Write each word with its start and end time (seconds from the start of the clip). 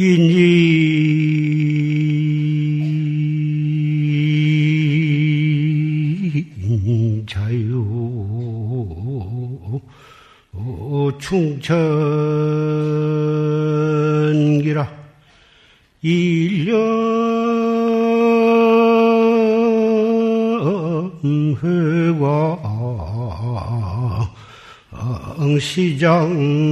인지 0.00 0.14
자유. 7.26 7.98
충천기라. 11.18 11.78
일념회과 16.00 16.98
시장 25.60 26.67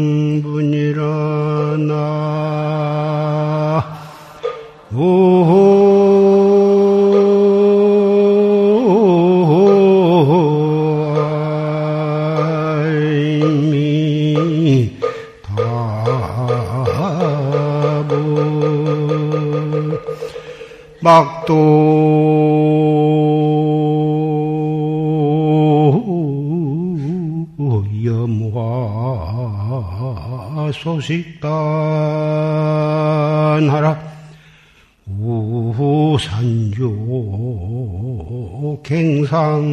우산조 39.27 39.67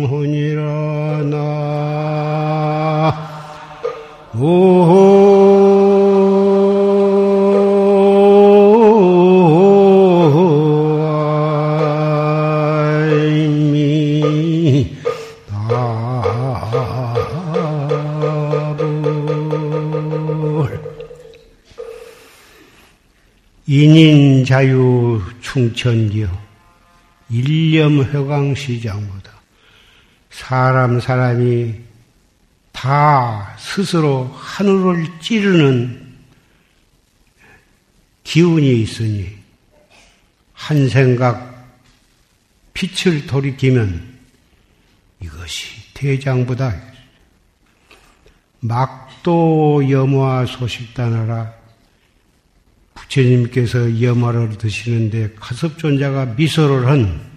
갱상훈이라 0.00 0.62
나. 1.24 1.70
인인 23.72 24.44
자유 24.44 25.20
충천기요. 25.40 26.39
일념 27.30 28.02
회광 28.02 28.54
시장보다 28.54 29.30
사람 30.30 31.00
사람이 31.00 31.74
다 32.72 33.56
스스로 33.58 34.24
하늘을 34.34 35.06
찌르는 35.20 36.10
기운이 38.24 38.82
있으니 38.82 39.28
한 40.52 40.88
생각 40.88 41.50
빛을 42.74 43.26
돌이키면 43.26 44.18
이것이 45.20 45.92
대장보다 45.94 46.74
막도 48.60 49.90
염화 49.90 50.46
소식단하라 50.46 51.60
부처님께서 52.94 54.02
염화를 54.02 54.58
드시는데 54.58 55.34
가섭존자가 55.38 56.26
미소를 56.36 56.86
한 56.86 57.29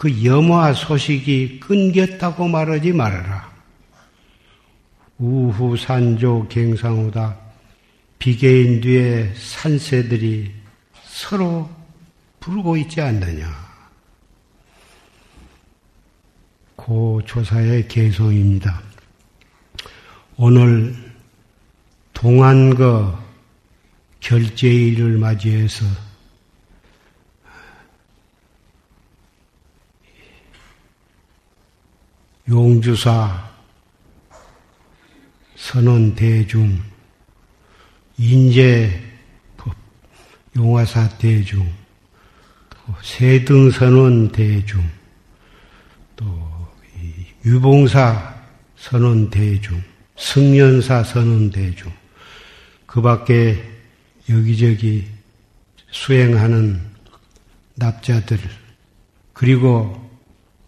그 0.00 0.24
염화 0.24 0.72
소식이 0.72 1.60
끊겼다고 1.60 2.48
말하지 2.48 2.90
말아라. 2.92 3.52
우후 5.18 5.76
산조 5.76 6.48
갱상우다. 6.48 7.36
비계인 8.18 8.80
뒤에 8.80 9.34
산새들이 9.34 10.52
서로 11.04 11.68
부르고 12.40 12.78
있지 12.78 13.02
않느냐. 13.02 13.46
고 16.76 17.20
조사의 17.26 17.86
개성입니다. 17.88 18.80
오늘 20.38 20.96
동안거 22.14 23.22
결제일을 24.20 25.18
맞이해서 25.18 25.84
용주사 32.50 33.48
선언 35.54 36.16
대중, 36.16 36.82
인재법, 38.18 39.72
용화사 40.56 41.10
대중, 41.18 41.72
또 42.68 42.94
세등 43.02 43.70
선언 43.70 44.32
대중, 44.32 44.82
또 46.16 46.26
유봉사 47.44 48.34
선언 48.76 49.30
대중, 49.30 49.80
승연사 50.16 51.04
선언 51.04 51.50
대중, 51.50 51.92
그 52.84 53.00
밖에 53.00 53.62
여기저기 54.28 55.06
수행하는 55.92 56.82
납자들, 57.76 58.40
그리고 59.34 60.09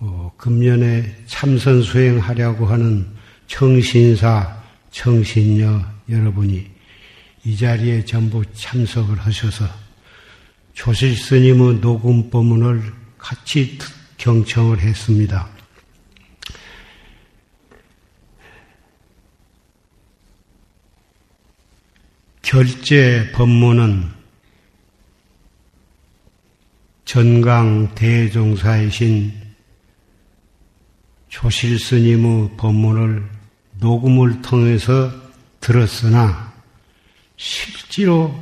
어, 0.05 0.33
금년에 0.37 1.15
참선 1.27 1.81
수행하려고 1.81 2.67
하는 2.67 3.07
청신사, 3.47 4.61
청신녀 4.91 5.81
여러분이 6.11 6.69
이 7.45 7.57
자리에 7.57 8.05
전부 8.05 8.45
참석을 8.53 9.17
하셔서 9.17 9.65
조실 10.73 11.17
스님의 11.17 11.81
녹음 11.81 12.31
법문을 12.31 12.83
같이 13.17 13.79
경청을 14.17 14.81
했습니다. 14.81 15.49
결제 22.43 23.31
법문은 23.33 24.11
전강 27.05 27.95
대종사이신 27.95 29.42
조실 31.33 31.79
스님의 31.79 32.51
법문을 32.59 33.25
녹음을 33.81 34.43
통해서 34.43 35.11
들었으나 35.61 36.53
실제로 37.39 38.39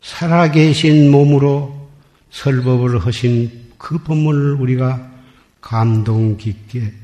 살아계신 0.00 1.10
몸으로 1.10 1.90
설법을 2.30 2.98
하신 3.04 3.72
그 3.76 3.98
법문을 3.98 4.54
우리가 4.54 5.12
감동 5.60 6.38
깊게 6.38 6.94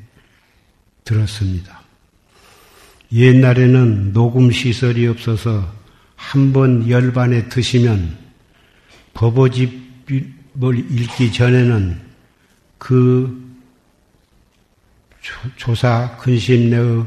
들었습니다. 1.04 1.82
옛날에는 3.12 4.14
녹음 4.14 4.50
시설이 4.50 5.06
없어서 5.06 5.70
한 6.16 6.54
번 6.54 6.88
열반에 6.88 7.50
드시면 7.50 8.16
법어집을 9.12 10.90
읽기 10.90 11.30
전에는 11.30 12.00
그 12.78 13.49
조사 15.56 16.16
근심 16.18 16.70
내의 16.70 17.04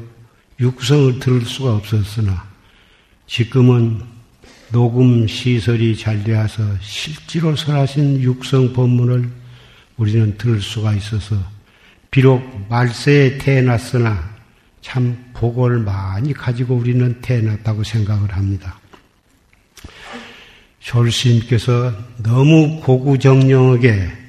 육성을 0.59 1.19
들을 1.19 1.41
수가 1.45 1.75
없었으나 1.75 2.47
지금은 3.27 4.01
녹음 4.71 5.27
시설이 5.27 5.95
잘 5.95 6.23
되어서 6.23 6.63
실제로 6.81 7.55
설하신 7.55 8.21
육성 8.21 8.73
법문을 8.73 9.29
우리는 9.97 10.37
들을 10.37 10.61
수가 10.61 10.93
있어서 10.95 11.35
비록 12.11 12.43
말세에 12.69 13.37
태어났으나 13.37 14.33
참 14.81 15.31
복을 15.33 15.79
많이 15.79 16.33
가지고 16.33 16.75
우리는 16.75 17.21
태어났다고 17.21 17.83
생각을 17.83 18.31
합니다. 18.33 18.79
졸스님께서 20.79 21.93
너무 22.17 22.81
고구정령하게 22.81 24.22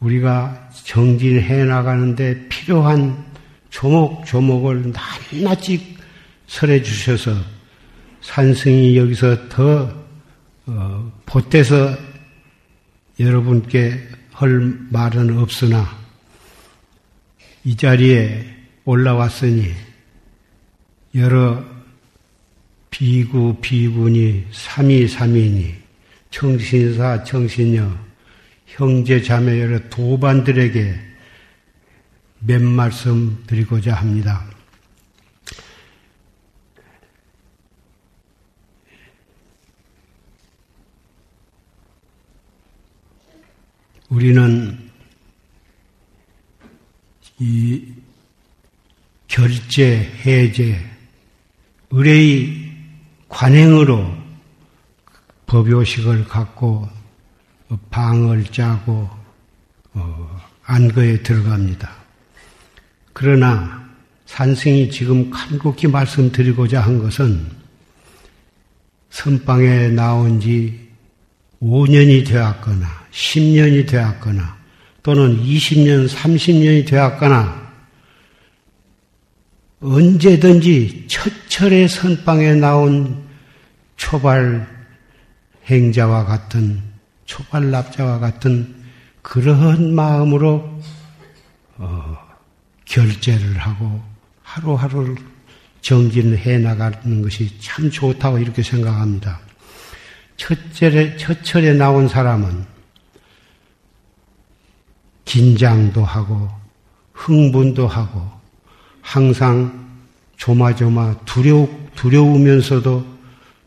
우리가 0.00 0.70
정진해 0.84 1.64
나가는데 1.64 2.48
필요한 2.48 3.24
조목조목을 3.70 4.92
낱낱이 5.32 5.96
설해 6.46 6.82
주셔서 6.82 7.32
산승이 8.20 8.96
여기서 8.96 9.48
더 9.48 9.92
어, 10.66 11.12
보태서 11.26 11.96
여러분께 13.18 14.08
할 14.32 14.48
말은 14.90 15.38
없으나 15.38 15.98
이 17.64 17.76
자리에 17.76 18.44
올라왔으니 18.84 19.72
여러 21.14 21.64
비구 22.90 23.56
비군이 23.60 24.46
삼이 24.52 25.08
삼이니 25.08 25.74
청신사 26.30 27.24
청신녀 27.24 28.07
형제 28.68 29.22
자매 29.22 29.60
여러 29.60 29.88
도반들에게 29.88 31.00
몇 32.40 32.62
말씀 32.62 33.42
드리고자 33.46 33.94
합니다. 33.94 34.46
우리는 44.10 44.90
이 47.38 47.94
결제, 49.26 50.10
해제, 50.24 50.78
의뢰의 51.90 52.70
관행으로 53.28 54.16
법요식을 55.46 56.24
갖고 56.26 56.97
방을 57.90 58.44
짜고 58.44 59.08
어, 59.94 60.40
안거에 60.64 61.22
들어갑니다. 61.22 61.90
그러나 63.12 63.88
산승이 64.26 64.90
지금 64.90 65.30
간곡히 65.30 65.86
말씀드리고자 65.88 66.80
한 66.80 66.98
것은 66.98 67.46
선방에 69.10 69.88
나온 69.88 70.40
지 70.40 70.88
5년이 71.62 72.26
되었거나 72.26 72.86
10년이 73.10 73.88
되었거나 73.88 74.56
또는 75.02 75.42
20년, 75.42 76.08
30년이 76.08 76.86
되었거나 76.86 77.68
언제든지 79.80 81.06
첫철의 81.08 81.88
선방에 81.88 82.54
나온 82.54 83.24
초발 83.96 84.66
행자와 85.66 86.24
같은 86.24 86.87
초발납자와 87.28 88.18
같은 88.18 88.74
그러한 89.22 89.94
마음으로 89.94 90.80
어, 91.76 92.18
결제를 92.86 93.58
하고 93.58 94.02
하루하루를 94.42 95.14
정진해 95.82 96.58
나가는 96.58 97.22
것이 97.22 97.60
참 97.60 97.90
좋다고 97.90 98.38
이렇게 98.38 98.62
생각합니다. 98.62 99.40
첫철에, 100.38 101.16
첫철에 101.18 101.74
나온 101.74 102.08
사람은 102.08 102.64
긴장도 105.26 106.02
하고 106.02 106.48
흥분도 107.12 107.86
하고 107.86 108.26
항상 109.02 109.86
조마조마 110.38 111.24
두려우, 111.26 111.68
두려우면서도 111.94 113.18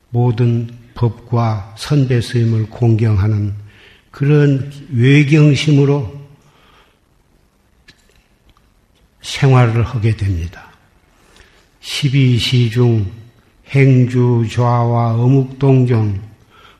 모든 0.09 0.80
법과 1.01 1.73
선배 1.77 2.21
스님을 2.21 2.69
공경하는 2.69 3.55
그런 4.11 4.71
외경심으로 4.93 6.21
생활을 9.21 9.83
하게 9.83 10.15
됩니다. 10.15 10.69
12시 11.81 12.69
중 12.71 13.11
행주 13.69 14.45
좌와 14.51 15.15
어묵동정 15.15 16.21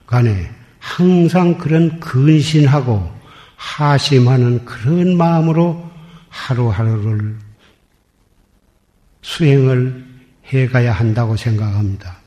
간에 0.05 0.51
항상 0.77 1.57
그런 1.57 1.99
근신하고 1.99 3.11
하심하는 3.55 4.65
그런 4.65 5.17
마음으로 5.17 5.89
하루하루를 6.29 7.37
수행을 9.23 10.05
해가야 10.45 10.91
한다고 10.91 11.35
생각합니다. 11.35 12.20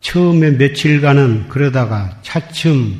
처음에 0.00 0.52
며칠간은 0.52 1.48
그러다가 1.48 2.18
차츰 2.22 2.98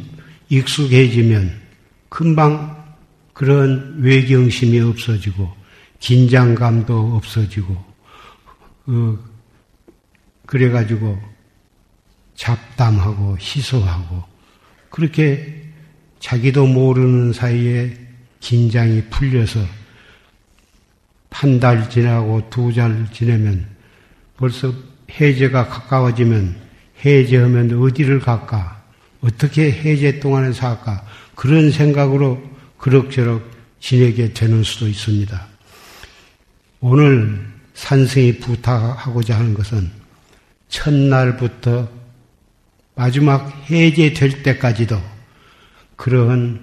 익숙해지면 0.48 1.60
금방 2.08 2.94
그런 3.32 3.96
외경심이 4.00 4.78
없어지고 4.80 5.50
긴장감도 6.00 7.16
없어지고 7.16 7.84
어, 8.86 9.18
그래가지고 10.46 11.18
잡담하고 12.34 13.36
희소하고 13.38 14.24
그렇게 14.90 15.62
자기도 16.18 16.66
모르는 16.66 17.32
사이에 17.32 17.96
긴장이 18.40 19.04
풀려서 19.10 19.60
한 21.30 21.60
달 21.60 21.88
지나고 21.88 22.50
두 22.50 22.72
달 22.74 23.06
지내면 23.12 23.66
벌써 24.36 24.72
해제가 25.10 25.68
가까워지면 25.68 26.56
해제하면 27.04 27.82
어디를 27.82 28.20
갈까? 28.20 28.82
어떻게 29.20 29.70
해제 29.70 30.20
동안에 30.20 30.52
살까? 30.52 31.04
그런 31.34 31.70
생각으로 31.70 32.42
그럭저럭 32.78 33.42
지내게 33.80 34.32
되는 34.32 34.62
수도 34.62 34.88
있습니다. 34.88 35.46
오늘 36.80 37.46
산승이 37.74 38.38
부탁하고자 38.38 39.38
하는 39.38 39.54
것은 39.54 39.90
첫날부터 40.68 41.88
마지막 42.94 43.50
해제될 43.70 44.42
때까지도 44.42 45.00
그러한 45.96 46.60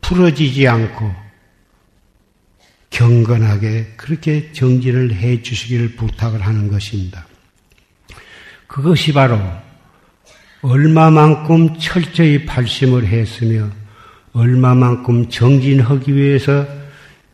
풀어지지 0.00 0.66
않고 0.66 1.12
경건하게 2.90 3.94
그렇게 3.96 4.52
정진을 4.52 5.14
해 5.14 5.42
주시기를 5.42 5.96
부탁을 5.96 6.40
하는 6.40 6.68
것입니다. 6.68 7.26
그것이 8.70 9.12
바로 9.12 9.36
얼마만큼 10.62 11.76
철저히 11.80 12.46
발심을 12.46 13.04
했으며 13.04 13.68
얼마만큼 14.32 15.28
정진하기 15.28 16.14
위해서 16.14 16.64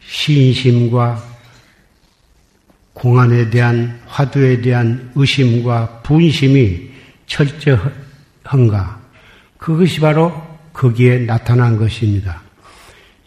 신심과 0.00 1.22
공안에 2.94 3.50
대한 3.50 4.00
화두에 4.06 4.62
대한 4.62 5.12
의심과 5.14 6.00
분심이 6.02 6.88
철저한가 7.26 8.98
그것이 9.58 10.00
바로 10.00 10.32
거기에 10.72 11.18
나타난 11.18 11.76
것입니다. 11.76 12.40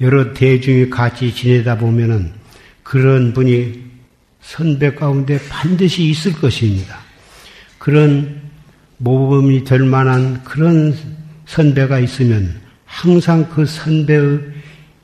여러 0.02 0.34
대중이 0.34 0.90
같이 0.90 1.36
지내다 1.36 1.78
보면은 1.78 2.34
그런 2.82 3.34
분이 3.34 3.84
선배 4.42 4.96
가운데 4.96 5.40
반드시 5.48 6.06
있을 6.06 6.34
것입니다. 6.34 7.09
그런 7.80 8.42
모범이 8.98 9.64
될 9.64 9.84
만한 9.84 10.44
그런 10.44 10.96
선배가 11.46 12.00
있으면 12.00 12.62
항상 12.86 13.50
그 13.50 13.66
선배의 13.66 14.40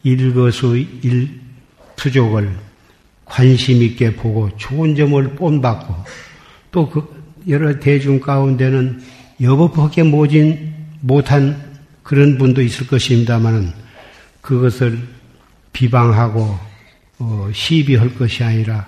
일거수 0.03 0.77
일투족을 1.01 2.51
관심 3.25 3.81
있게 3.81 4.15
보고 4.15 4.55
좋은 4.57 4.95
점을 4.95 5.23
본받고 5.35 5.95
또 6.71 6.89
그 6.89 7.25
여러 7.47 7.79
대중 7.79 8.19
가운데는 8.19 9.01
여법하게 9.41 10.03
모진 10.03 10.73
못한 11.01 11.61
그런 12.03 12.37
분도 12.37 12.61
있을 12.61 12.87
것입니다만은 12.87 13.71
그것을 14.41 14.99
비방하고 15.73 16.57
어, 17.19 17.49
시비할 17.53 18.15
것이 18.15 18.43
아니라 18.43 18.87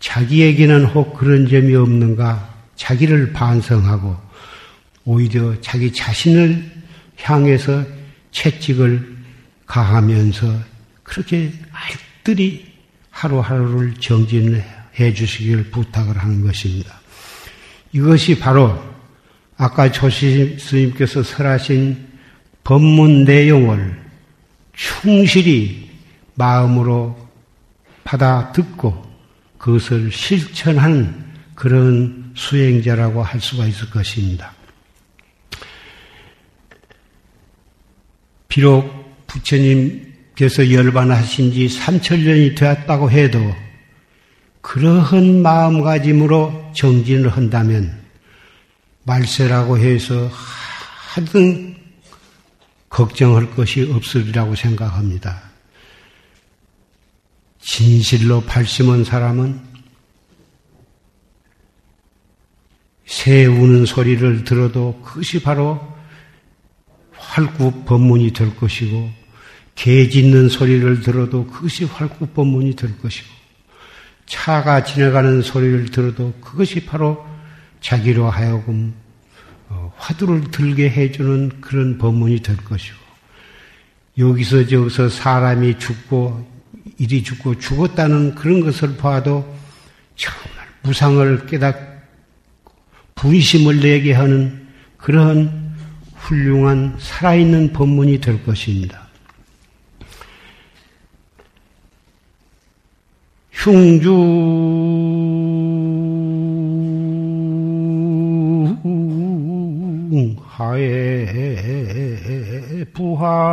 자기에게는 0.00 0.86
혹 0.86 1.14
그런 1.14 1.48
점이 1.48 1.74
없는가 1.74 2.47
자기를 2.78 3.32
반성하고 3.32 4.16
오히려 5.04 5.60
자기 5.60 5.92
자신을 5.92 6.70
향해서 7.20 7.84
채찍을 8.30 9.16
가하면서 9.66 10.46
그렇게 11.02 11.52
알뜰히 11.72 12.72
하루하루를 13.10 13.94
정진해 13.94 15.12
주시길 15.14 15.70
부탁을 15.70 16.16
하는 16.16 16.42
것입니다. 16.44 17.00
이것이 17.92 18.38
바로 18.38 18.80
아까 19.56 19.90
조시 19.90 20.56
스님께서 20.60 21.22
설하신 21.22 22.06
법문 22.62 23.24
내용을 23.24 24.00
충실히 24.72 25.90
마음으로 26.34 27.28
받아 28.04 28.52
듣고 28.52 29.04
그것을 29.58 30.12
실천한 30.12 31.26
그런 31.56 32.17
수행자라고 32.38 33.22
할 33.22 33.40
수가 33.40 33.66
있을 33.66 33.90
것입니다. 33.90 34.54
비록 38.46 39.26
부처님께서 39.26 40.72
열반하신 40.72 41.52
지 41.52 41.66
3천년이 41.66 42.56
되었다고 42.56 43.10
해도 43.10 43.38
그러한 44.60 45.42
마음가짐으로 45.42 46.72
정진을 46.74 47.30
한다면 47.30 48.00
말세라고 49.02 49.78
해서 49.78 50.30
하든 51.14 51.76
걱정할 52.88 53.50
것이 53.50 53.90
없으리라고 53.92 54.54
생각합니다. 54.54 55.42
진실로 57.60 58.40
발심한 58.42 59.04
사람은 59.04 59.67
새 63.08 63.46
우는 63.46 63.86
소리를 63.86 64.44
들어도 64.44 65.00
그것이 65.02 65.40
바로 65.40 65.80
활구 67.12 67.84
법문이 67.86 68.34
될 68.34 68.54
것이고 68.54 69.10
개 69.74 70.10
짖는 70.10 70.50
소리를 70.50 71.00
들어도 71.00 71.46
그것이 71.46 71.86
활구 71.86 72.26
법문이 72.26 72.76
될 72.76 72.98
것이고 72.98 73.26
차가 74.26 74.84
지나가는 74.84 75.40
소리를 75.40 75.86
들어도 75.86 76.34
그것이 76.42 76.84
바로 76.84 77.26
자기로 77.80 78.28
하여금 78.28 78.92
어, 79.70 79.90
화두를 79.96 80.50
들게 80.50 80.90
해주는 80.90 81.62
그런 81.62 81.96
법문이 81.96 82.40
될 82.40 82.58
것이고 82.58 82.98
여기서 84.18 84.66
저기서 84.66 85.08
사람이 85.08 85.78
죽고 85.78 86.46
이리 86.98 87.22
죽고 87.22 87.58
죽었다는 87.58 88.34
그런 88.34 88.60
것을 88.60 88.98
봐도 88.98 89.56
정말 90.14 90.68
무상을 90.82 91.46
깨닫고 91.46 91.97
분심을 93.18 93.80
내게 93.80 94.12
하는 94.12 94.68
그러한 94.96 95.74
훌륭한 96.14 96.94
살아있는 96.98 97.72
법문이 97.72 98.20
될 98.20 98.44
것입니다. 98.44 99.08
흉주 103.50 104.14
하에 110.58 111.26
부하증고 112.92 113.48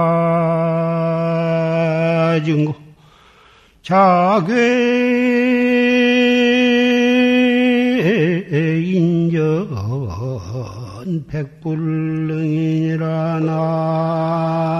자괴 3.82 4.95
백불능이라 11.28 13.40
나 13.42 14.76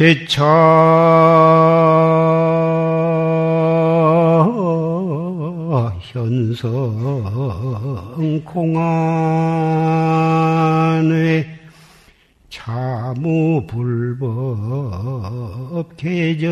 제차 0.00 1.69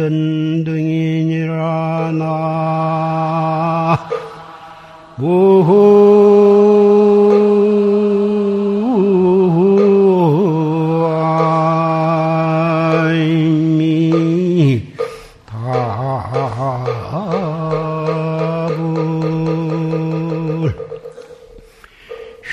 개전 0.09 0.65
등이니라 0.65 2.13
나. 2.13 4.09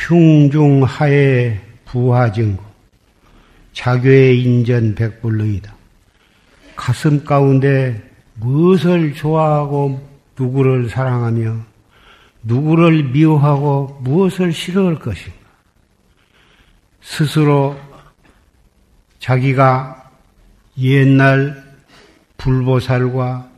흉중하에 0.07 1.59
부하증구 1.85 2.63
자교의 3.73 4.41
인전 4.43 4.93
백불능이다. 4.95 5.84
가슴 6.85 7.23
가운데 7.23 7.99
무엇을 8.35 9.15
좋아하고 9.15 10.07
누구를 10.37 10.87
사랑하며 10.87 11.57
누구를 12.43 13.05
미워하고 13.05 14.01
무엇을 14.01 14.53
싫어할 14.53 14.99
것인가? 14.99 15.35
스스로 17.01 17.75
자기가 19.17 20.11
옛날 20.77 21.63
불보살과 22.37 23.49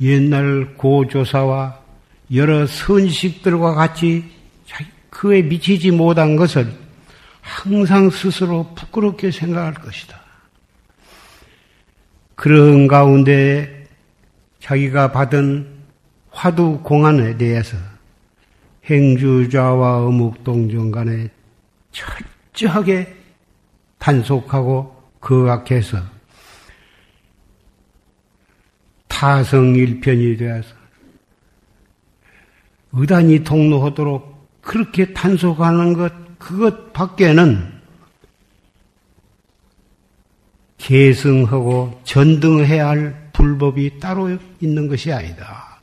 옛날 0.00 0.74
고조사와 0.76 1.80
여러 2.34 2.68
선식들과 2.68 3.74
같이 3.74 4.30
그에 5.10 5.42
미치지 5.42 5.90
못한 5.90 6.36
것을 6.36 6.72
항상 7.40 8.10
스스로 8.10 8.72
부끄럽게 8.76 9.32
생각할 9.32 9.74
것이다. 9.74 10.25
그런 12.36 12.86
가운데 12.86 13.86
자기가 14.60 15.10
받은 15.10 15.66
화두 16.30 16.80
공안에 16.82 17.36
대해서 17.36 17.76
행주자와 18.84 20.06
어묵동정 20.06 20.90
간에 20.92 21.30
철저하게 22.52 23.16
단속하고 23.98 24.94
거각해서 25.20 25.98
타성일편이 29.08 30.36
되어서 30.36 30.74
의단이 32.92 33.44
통로하도록 33.44 34.60
그렇게 34.60 35.12
탄속하는 35.14 35.94
것, 35.94 36.38
그것 36.38 36.92
밖에는 36.92 37.75
계승하고 40.86 42.00
전등해야 42.04 42.88
할 42.88 43.30
불법이 43.32 43.98
따로 43.98 44.38
있는 44.60 44.86
것이 44.86 45.12
아니다. 45.12 45.80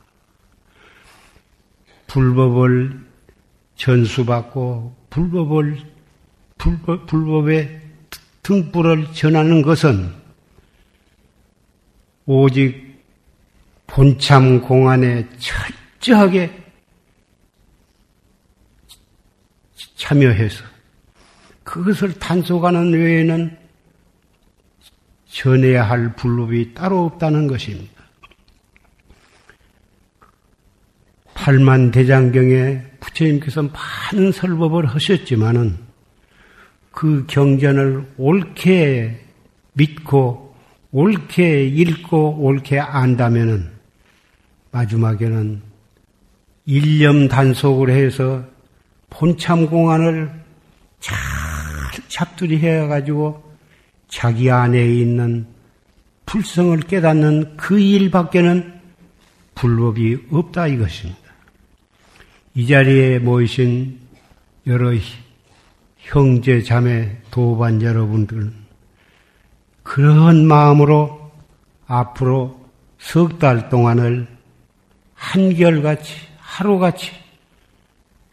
불법을 2.06 3.04
전수받고 3.76 4.96
불법을 5.10 5.78
불법, 6.56 7.04
불법의 7.06 7.82
등불을 8.42 9.12
전하는 9.12 9.60
것은 9.60 10.10
오직 12.24 13.04
본참 13.86 14.62
공안에 14.62 15.28
철저하게 16.00 16.50
참여해서 19.96 20.64
그것을 21.62 22.14
단속하는 22.14 22.94
외에는 22.94 23.63
전해야 25.34 25.82
할 25.82 26.14
불법이 26.14 26.74
따로 26.74 27.04
없다는 27.06 27.48
것입니다. 27.48 27.92
팔만 31.34 31.90
대장경에 31.90 32.82
부처님께서 33.00 33.62
많은 33.64 34.30
설법을 34.30 34.86
하셨지만은 34.86 35.76
그 36.92 37.24
경전을 37.26 38.12
옳게 38.16 39.20
믿고 39.72 40.54
옳게 40.92 41.66
읽고 41.66 42.36
옳게 42.38 42.78
안다면은 42.78 43.72
마지막에는 44.70 45.62
일념 46.66 47.26
단속을 47.26 47.90
해서 47.90 48.44
본참 49.10 49.66
공안을 49.66 50.30
잘 51.00 51.16
잡두리 52.08 52.58
해가지고 52.58 53.53
자기 54.14 54.48
안에 54.48 54.80
있는 54.94 55.44
불성을 56.24 56.78
깨닫는 56.82 57.56
그 57.56 57.80
일밖에는 57.80 58.80
불법이 59.56 60.26
없다 60.30 60.68
이것입니다. 60.68 61.20
이 62.54 62.64
자리에 62.68 63.18
모이신 63.18 63.98
여러 64.68 64.92
형제 65.98 66.62
자매 66.62 67.16
도반 67.32 67.82
여러분들은 67.82 68.54
그런 69.82 70.46
마음으로 70.46 71.32
앞으로 71.88 72.70
석 72.98 73.40
달 73.40 73.68
동안을 73.68 74.28
한결같이 75.14 76.14
하루같이 76.38 77.10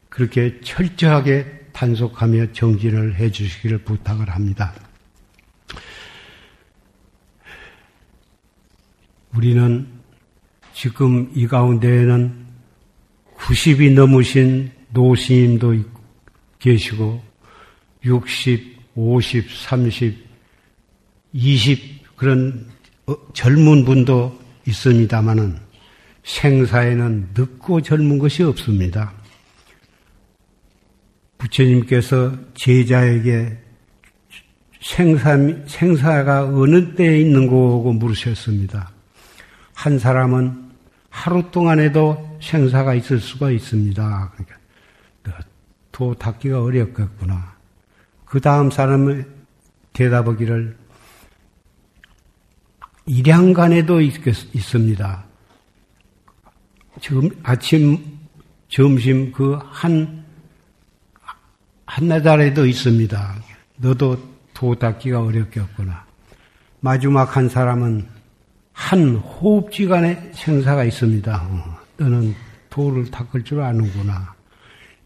그렇게 0.09 0.61
철저하게 0.61 1.69
단속하며 1.73 2.51
정진을 2.53 3.15
해 3.15 3.31
주시기를 3.31 3.79
부탁을 3.79 4.29
합니다. 4.29 4.75
우리는 9.35 9.87
지금 10.73 11.31
이 11.33 11.47
가운데에는 11.47 12.45
90이 13.37 13.93
넘으신 13.93 14.71
노스님도 14.89 15.75
계시고 16.59 17.21
60, 18.03 18.79
50, 18.95 19.49
30, 19.49 20.17
20 21.33 22.15
그런 22.15 22.67
어, 23.07 23.15
젊은 23.33 23.85
분도 23.85 24.39
있습니다마는 24.67 25.57
생사에는 26.23 27.29
늙고 27.33 27.81
젊은 27.81 28.19
것이 28.19 28.43
없습니다. 28.43 29.13
부처님께서 31.37 32.33
제자에게 32.53 33.57
생사, 34.81 35.37
생사가 35.65 36.45
어느 36.45 36.93
때에 36.95 37.19
있는 37.19 37.47
거고 37.47 37.93
물으셨습니다. 37.93 38.91
한 39.81 39.97
사람은 39.97 40.69
하루 41.09 41.49
동안에도 41.49 42.37
생사가 42.39 42.93
있을 42.93 43.19
수가 43.19 43.49
있습니다. 43.49 44.31
그러니까 44.31 45.47
도 45.91 46.13
닦기가 46.13 46.61
어렵겠구나. 46.61 47.55
그 48.23 48.39
다음 48.39 48.69
사람은 48.69 49.25
대답하기를 49.93 50.77
일양간에도 53.07 54.01
있, 54.01 54.13
습니다 54.59 55.25
아침, 57.41 58.19
점심 58.69 59.31
그 59.31 59.57
한, 59.65 60.23
한나달에도 61.87 62.67
있습니다. 62.67 63.35
너도 63.77 64.15
도 64.53 64.75
닦기가 64.75 65.23
어렵겠구나. 65.23 66.05
마지막 66.81 67.35
한 67.35 67.49
사람은 67.49 68.20
한 68.81 69.15
호흡지간에 69.15 70.31
생사가 70.33 70.83
있습니다. 70.83 71.47
어, 71.49 71.77
너는 71.97 72.35
도를 72.71 73.11
닦을 73.11 73.43
줄 73.43 73.61
아는구나. 73.61 74.33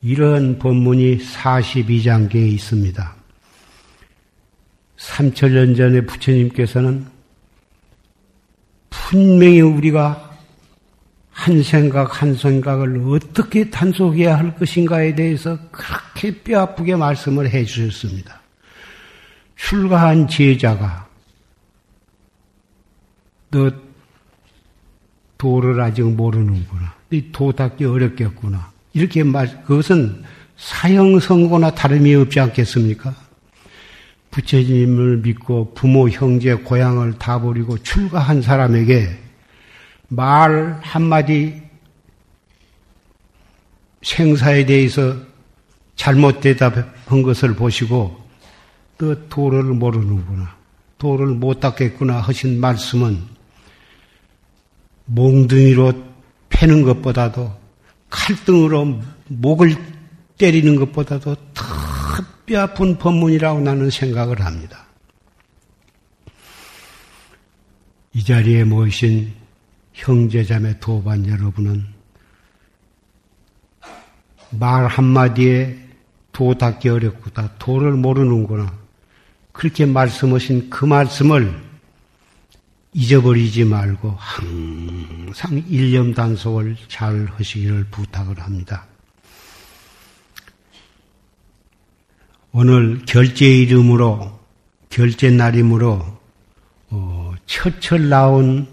이런 0.01 0.57
법문이 0.57 1.17
42장계에 1.17 2.53
있습니다. 2.53 3.15
3천년 4.97 5.75
전에 5.75 6.01
부처님께서는 6.01 7.05
분명히 8.89 9.59
우리가 9.59 10.37
한 11.29 11.61
생각 11.61 12.21
한 12.21 12.33
생각을 12.33 13.03
어떻게 13.05 13.69
단속해야 13.69 14.37
할 14.37 14.55
것인가에 14.55 15.13
대해서 15.15 15.59
그렇게 15.69 16.41
뼈아프게 16.43 16.95
말씀을 16.95 17.49
해 17.49 17.65
주셨습니다. 17.65 18.41
출가한 19.57 20.29
제자가 20.29 21.05
너 23.55 23.71
도를 25.37 25.79
아직 25.79 26.03
모르는구나. 26.03 26.93
도 27.31 27.53
닦기 27.53 27.85
어렵겠구나. 27.85 28.69
이렇게 28.91 29.23
말, 29.23 29.63
그것은 29.63 30.23
사형 30.57 31.19
선고나 31.19 31.71
다름이 31.71 32.13
없지 32.15 32.41
않겠습니까? 32.41 33.15
부처님을 34.31 35.17
믿고 35.19 35.73
부모, 35.73 36.09
형제, 36.09 36.53
고향을 36.53 37.13
다 37.17 37.39
버리고 37.39 37.77
출가한 37.77 38.41
사람에게 38.41 39.17
말 40.09 40.77
한마디 40.81 41.61
생사에 44.01 44.65
대해서 44.65 45.15
잘못 45.95 46.41
대답한 46.41 47.21
것을 47.23 47.55
보시고 47.55 48.21
또 48.97 49.27
도를 49.29 49.63
모르는구나. 49.63 50.53
도를 50.97 51.27
못 51.27 51.61
닦겠구나 51.61 52.19
하신 52.19 52.59
말씀은 52.59 53.34
몽둥이로 55.05 55.93
패는 56.49 56.83
것보다도 56.83 57.51
칼등으로 58.09 59.01
목을 59.27 59.75
때리는 60.37 60.75
것보다도 60.75 61.35
더 61.53 61.63
뼈아픈 62.45 62.97
법문이라고 62.97 63.61
나는 63.61 63.89
생각을 63.89 64.41
합니다. 64.41 64.85
이 68.13 68.23
자리에 68.23 68.63
모이신 68.63 69.33
형제자매 69.93 70.79
도반 70.79 71.27
여러분은 71.27 71.85
말 74.51 74.87
한마디에 74.87 75.85
도 76.31 76.53
닦기 76.53 76.89
어렵구나. 76.89 77.55
도를 77.57 77.93
모르는구나. 77.93 78.73
그렇게 79.51 79.85
말씀하신 79.85 80.69
그 80.69 80.85
말씀을 80.85 81.64
잊어버리지 82.97 83.65
말고 83.65 84.15
항상 84.17 85.61
일념 85.67 86.13
단속을 86.13 86.77
잘 86.87 87.27
하시기를 87.35 87.87
부탁을 87.91 88.39
합니다. 88.39 88.85
오늘 92.53 93.03
결제 93.05 93.47
이름으로 93.47 94.39
결제 94.89 95.29
날이므로 95.29 96.19
어, 96.89 97.33
첫철 97.45 98.07
나온 98.07 98.65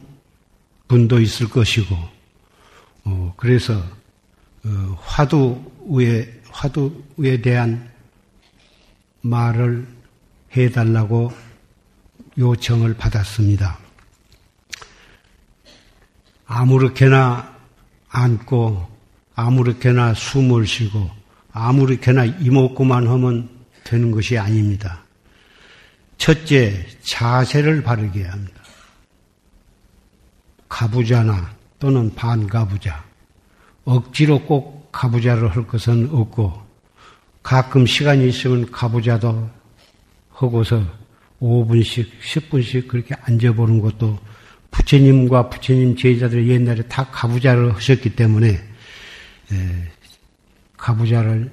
분도 0.87 1.21
있을 1.21 1.49
것이고 1.49 1.97
어, 3.05 3.35
그래서 3.37 3.75
어, 4.65 4.99
화두에 5.01 6.43
화두에 6.49 7.43
대한 7.43 7.91
말을 9.23 9.85
해달라고 10.57 11.33
요청을 12.39 12.95
받았습니다. 12.95 13.82
아무렇게나 16.55 17.51
앉고 18.11 18.87
아무렇게나 19.35 20.13
숨을 20.13 20.67
쉬고 20.67 21.11
아무렇게나 21.51 22.27
이목구만 22.27 23.09
하면 23.09 23.49
되는 23.85 24.11
것이 24.11 24.37
아닙니다. 24.37 25.03
첫째, 26.19 26.87
자세를 27.01 27.83
바르게 27.83 28.25
합니다. 28.25 28.61
가부자나 30.69 31.55
또는 31.79 32.15
반가부자, 32.15 33.03
억지로 33.85 34.45
꼭 34.45 34.93
가부자를 34.93 35.57
할 35.57 35.67
것은 35.67 36.11
없고, 36.13 36.63
가끔 37.43 37.87
시간이 37.87 38.29
있으면 38.29 38.71
가부자도 38.71 39.51
하고서 40.31 40.85
5분씩, 41.41 42.09
10분씩 42.23 42.89
그렇게 42.89 43.15
앉아보는 43.23 43.81
것도 43.81 44.19
부처님과 44.73 45.49
부처님 45.49 45.97
제자들 45.97 46.49
옛날에 46.49 46.83
다 46.89 47.07
가부자를 47.13 47.75
하셨기 47.77 48.17
때문에 48.17 48.61
가부자를 50.77 51.53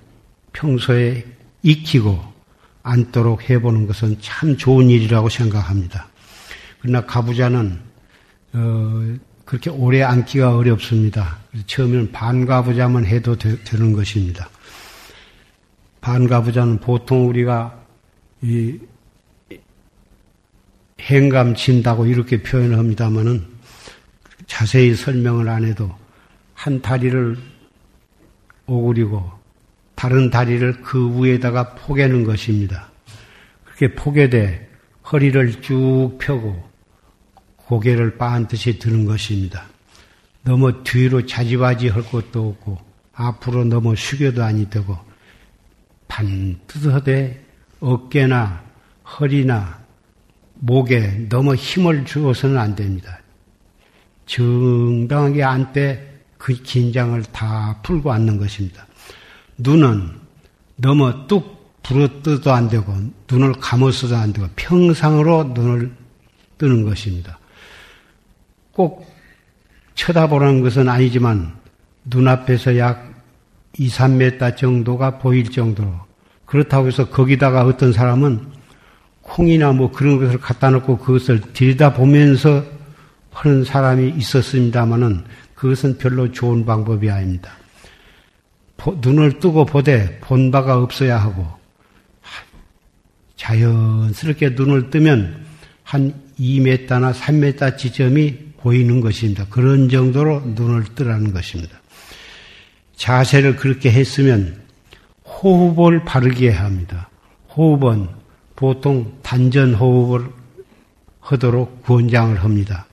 평소에 0.54 1.24
익히고 1.62 2.20
않도록 2.82 3.50
해보는 3.50 3.86
것은 3.86 4.18
참 4.22 4.58
좋은 4.58 4.90
일이라고 4.90 5.30
생각합니다. 5.30 6.08
그러나 6.80 7.06
가부자는 7.06 7.80
어, 8.54 9.16
그렇게 9.46 9.70
오래 9.70 10.02
앉기가 10.02 10.56
어렵습니다. 10.56 11.38
처음에는 11.68 12.12
반가부자만 12.12 13.06
해도 13.06 13.36
되, 13.36 13.56
는 13.78 13.94
것입니다. 13.94 14.50
반가부자는 16.02 16.80
보통 16.80 17.28
우리가 17.28 17.80
이 18.42 18.80
행감 21.00 21.56
친다고 21.56 22.06
이렇게 22.06 22.42
표현을 22.42 22.78
합니다만은 22.78 23.46
자세히 24.48 24.96
설명을 24.96 25.48
안 25.50 25.64
해도 25.64 25.90
한 26.54 26.82
다리를 26.82 27.38
오그리고 28.66 29.32
다른 29.96 30.30
다리를 30.30 30.82
그 30.82 31.24
위에다가 31.24 31.76
포개는 31.76 32.24
것입니다. 32.24 32.90
그렇게 33.64 33.96
포개돼 33.96 34.70
허리를 35.12 35.62
쭉 35.62 36.18
펴고 36.20 36.70
고개를 37.58 38.18
반듯이 38.18 38.80
드는 38.80 39.06
것입니다. 39.06 39.66
너무 40.44 40.84
뒤로 40.84 41.26
자지바지 41.26 41.90
할 41.90 42.04
것도 42.04 42.50
없고 42.50 42.78
앞으로 43.14 43.66
너무 43.66 43.96
숙여도 43.96 44.44
아니 44.44 44.70
되고 44.70 44.98
반듯하되 46.08 47.46
어깨나 47.80 48.64
허리나 49.20 49.80
목에 50.60 51.28
너무 51.30 51.56
힘을 51.56 52.06
주어서는 52.06 52.58
안 52.58 52.76
됩니다. 52.76 53.20
정당하게 54.26 55.44
앉되 55.44 56.22
그 56.38 56.54
긴장을 56.54 57.22
다 57.24 57.80
풀고 57.84 58.12
앉는 58.12 58.38
것입니다. 58.38 58.86
눈은 59.58 60.12
너무 60.76 61.28
뚝 61.28 61.82
부러뜨도 61.84 62.52
안 62.52 62.70
되고 62.70 62.94
눈을 63.30 63.54
감았어도 63.54 64.16
안 64.16 64.32
되고 64.32 64.48
평상으로 64.56 65.52
눈을 65.56 65.92
뜨는 66.58 66.86
것입니다. 66.86 67.40
꼭 68.72 69.10
쳐다보라는 69.96 70.62
것은 70.62 70.88
아니지만 70.88 71.58
눈앞에서 72.06 72.78
약 72.78 73.10
2, 73.78 73.88
3m 73.88 74.58
정도가 74.58 75.20
보일 75.20 75.52
정도로 75.52 75.94
그렇다고 76.46 76.88
해서 76.88 77.10
거기다가 77.10 77.64
어떤 77.64 77.92
사람은 77.92 78.59
콩이나 79.30 79.72
뭐 79.72 79.92
그런 79.92 80.20
것을 80.20 80.40
갖다 80.40 80.70
놓고 80.72 80.98
그것을 80.98 81.42
들여다보면서 81.54 82.66
하는 83.32 83.64
사람이 83.64 84.16
있었습니다마는 84.18 85.24
그것은 85.54 85.98
별로 85.98 86.32
좋은 86.32 86.66
방법이 86.66 87.10
아닙니다. 87.10 87.52
눈을 89.02 89.40
뜨고 89.40 89.66
보되 89.66 90.20
본 90.22 90.52
바가 90.52 90.78
없어야 90.78 91.18
하고 91.18 91.46
자연스럽게 93.36 94.50
눈을 94.50 94.90
뜨면 94.90 95.46
한 95.84 96.14
2m나 96.40 97.14
3m 97.14 97.78
지점이 97.78 98.38
보이는 98.58 99.00
것입니다. 99.02 99.46
그런 99.50 99.90
정도로 99.90 100.42
눈을 100.56 100.84
뜨라는 100.96 101.34
것입니다. 101.34 101.80
자세를 102.96 103.56
그렇게 103.56 103.92
했으면 103.92 104.62
호흡을 105.26 106.04
바르게 106.04 106.50
합니다. 106.52 107.10
호흡은 107.56 108.19
보통 108.60 109.10
단전 109.22 109.74
호흡을 109.74 110.30
하도록 111.22 111.82
권장을 111.84 112.44
합니다. 112.44 112.86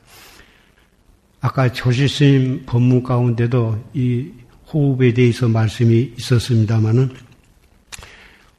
아까 1.40 1.72
조실스님 1.72 2.66
법문 2.66 3.02
가운데도 3.02 3.90
이 3.94 4.30
호흡에 4.72 5.12
대해서 5.12 5.48
말씀이 5.48 6.12
있었습니다마는 6.18 7.10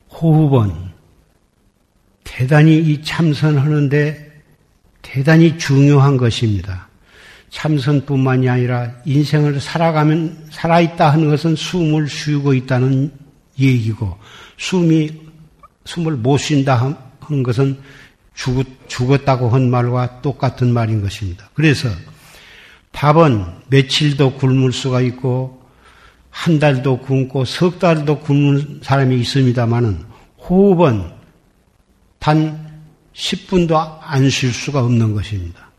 호흡은 0.10 0.74
대단히 2.26 2.78
이 2.78 3.02
참선하는데 3.02 4.42
대단히 5.02 5.58
중요한 5.58 6.18
것입니다. 6.18 6.90
참선뿐만이 7.52 8.50
아니라 8.50 8.92
인생을 9.06 9.62
살아가면 9.62 10.48
살아있다 10.50 11.14
하는 11.14 11.30
것은 11.30 11.56
숨을 11.56 12.10
쉬고 12.10 12.54
있다는 12.54 13.14
얘기고 13.58 14.18
숨이 14.58 15.27
숨을 15.88 16.18
못 16.18 16.38
쉰다 16.38 16.98
하는 17.22 17.44
것은 17.44 17.80
죽었, 18.36 18.68
죽었다고 18.88 19.50
한 19.50 19.70
말과 19.70 20.22
똑같은 20.22 20.72
말인 20.72 21.02
것입니다. 21.02 21.50
그래서 21.54 21.90
밥은 22.92 23.46
며칠도 23.70 24.36
굶을 24.36 24.72
수가 24.72 25.02
있고 25.02 25.62
한 26.30 26.60
달도 26.60 27.00
굶고 27.00 27.46
석 27.46 27.80
달도 27.80 28.20
굶는 28.20 28.82
사람이 28.84 29.20
있습니다만은 29.22 30.04
호흡은 30.38 31.12
단 32.20 32.68
10분도 33.14 34.00
안 34.02 34.30
쉴 34.30 34.54
수가 34.54 34.82
없는 34.82 35.16
것입니다. 35.16 35.72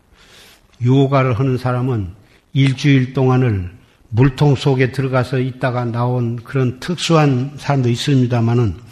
요가를 0.83 1.39
하는 1.39 1.57
사람은 1.57 2.09
일주일 2.53 3.13
동안을 3.13 3.71
물통 4.09 4.55
속에 4.55 4.91
들어가서 4.91 5.39
있다가 5.39 5.85
나온 5.85 6.35
그런 6.37 6.79
특수한 6.79 7.53
사람도 7.57 7.89
있습니다만은 7.89 8.88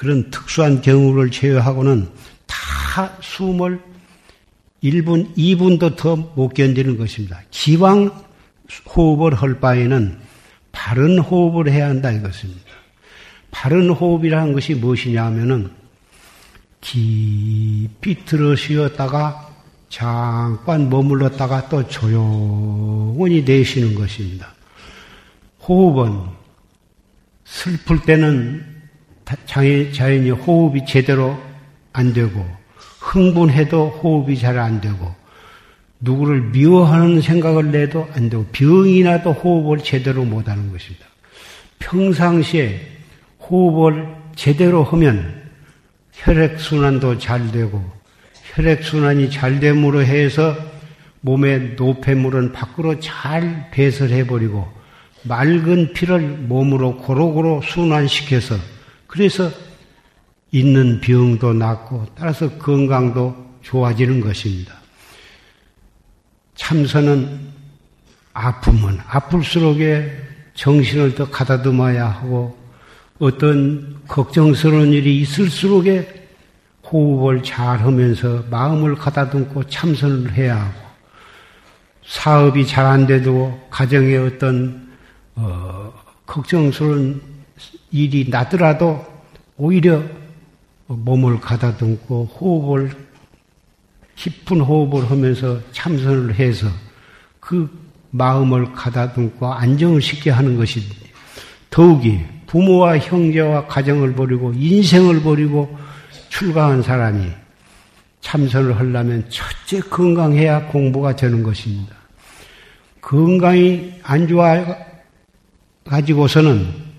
그런 0.00 0.30
특수한 0.30 0.80
경우를 0.80 1.30
제외하고는 1.30 2.08
다 2.46 3.18
숨을 3.20 3.82
1분, 4.82 5.36
2분도 5.36 5.94
더 5.94 6.16
못 6.16 6.54
견디는 6.54 6.96
것입니다. 6.96 7.42
기왕 7.50 8.10
호흡을 8.96 9.34
할 9.34 9.60
바에는 9.60 10.18
바른 10.72 11.18
호흡을 11.18 11.70
해야 11.70 11.90
한다 11.90 12.10
이것입니다. 12.12 12.62
바른 13.50 13.90
호흡이라는 13.90 14.54
것이 14.54 14.74
무엇이냐 14.74 15.22
하면은 15.26 15.70
깊이 16.80 18.24
들어 18.24 18.56
쉬었다가 18.56 19.50
잠깐 19.90 20.88
머물렀다가 20.88 21.68
또 21.68 21.86
조용히 21.86 23.42
내쉬는 23.42 23.94
것입니다. 23.94 24.54
호흡은 25.68 26.22
슬플 27.44 28.00
때는 28.00 28.69
자연히 29.46 30.30
호흡이 30.30 30.84
제대로 30.86 31.36
안 31.92 32.12
되고 32.12 32.44
흥분해도 33.00 34.00
호흡이 34.02 34.38
잘 34.38 34.58
안 34.58 34.80
되고 34.80 35.14
누구를 36.00 36.40
미워하는 36.50 37.20
생각을 37.20 37.70
내도 37.70 38.08
안 38.14 38.30
되고 38.30 38.44
병이 38.52 39.02
나도 39.02 39.32
호흡을 39.32 39.84
제대로 39.84 40.24
못 40.24 40.48
하는 40.48 40.72
것입니다. 40.72 41.06
평상시에 41.78 42.80
호흡을 43.40 44.06
제대로 44.34 44.82
하면 44.84 45.42
혈액순환도 46.12 47.18
잘 47.18 47.50
되고 47.52 47.82
혈액순환이 48.54 49.30
잘 49.30 49.60
됨으로 49.60 50.02
해서 50.02 50.56
몸의 51.22 51.74
노폐물은 51.76 52.52
밖으로 52.52 52.98
잘 53.00 53.68
배설해버리고 53.70 54.66
맑은 55.24 55.92
피를 55.92 56.20
몸으로 56.20 56.96
고루고루 56.96 57.60
순환시켜서 57.64 58.56
그래서 59.10 59.50
있는 60.52 61.00
병도 61.00 61.54
낫고 61.54 62.06
따라서 62.16 62.48
건강도 62.58 63.34
좋아지는 63.60 64.20
것입니다. 64.20 64.72
참선은 66.54 67.40
아프면 68.32 69.00
아플수록에 69.08 70.16
정신을 70.54 71.16
더 71.16 71.28
가다듬어야 71.28 72.08
하고 72.08 72.56
어떤 73.18 74.00
걱정스러운 74.06 74.92
일이 74.92 75.20
있을수록에 75.22 76.28
호흡을 76.84 77.42
잘 77.42 77.80
하면서 77.80 78.44
마음을 78.48 78.94
가다듬고 78.94 79.64
참선을 79.64 80.34
해야 80.34 80.56
하고 80.56 80.80
사업이 82.06 82.64
잘 82.64 82.86
안 82.86 83.08
돼도 83.08 83.66
가정에 83.70 84.16
어떤 84.18 84.88
어, 85.34 85.92
걱정스러운 86.26 87.39
일이 87.90 88.28
나더라도 88.28 89.04
오히려 89.56 90.02
몸을 90.86 91.40
가다듬고 91.40 92.26
호흡을 92.26 92.90
깊은 94.16 94.60
호흡을 94.60 95.10
하면서 95.10 95.60
참선을 95.72 96.34
해서 96.34 96.68
그 97.38 97.70
마음을 98.10 98.72
가다듬고 98.72 99.46
안정을 99.52 100.02
시켜 100.02 100.32
하는 100.32 100.56
것이 100.56 100.82
더욱이 101.70 102.20
부모와 102.46 102.98
형제와 102.98 103.66
가정을 103.66 104.14
버리고 104.14 104.52
인생을 104.52 105.22
버리고 105.22 105.78
출가한 106.28 106.82
사람이 106.82 107.30
참선을 108.20 108.78
하려면 108.78 109.24
첫째 109.30 109.80
건강해야 109.88 110.66
공부가 110.66 111.14
되는 111.14 111.42
것입니다. 111.42 111.94
건강이 113.00 113.94
안 114.02 114.28
좋아 114.28 114.64
가지고서는 115.84 116.89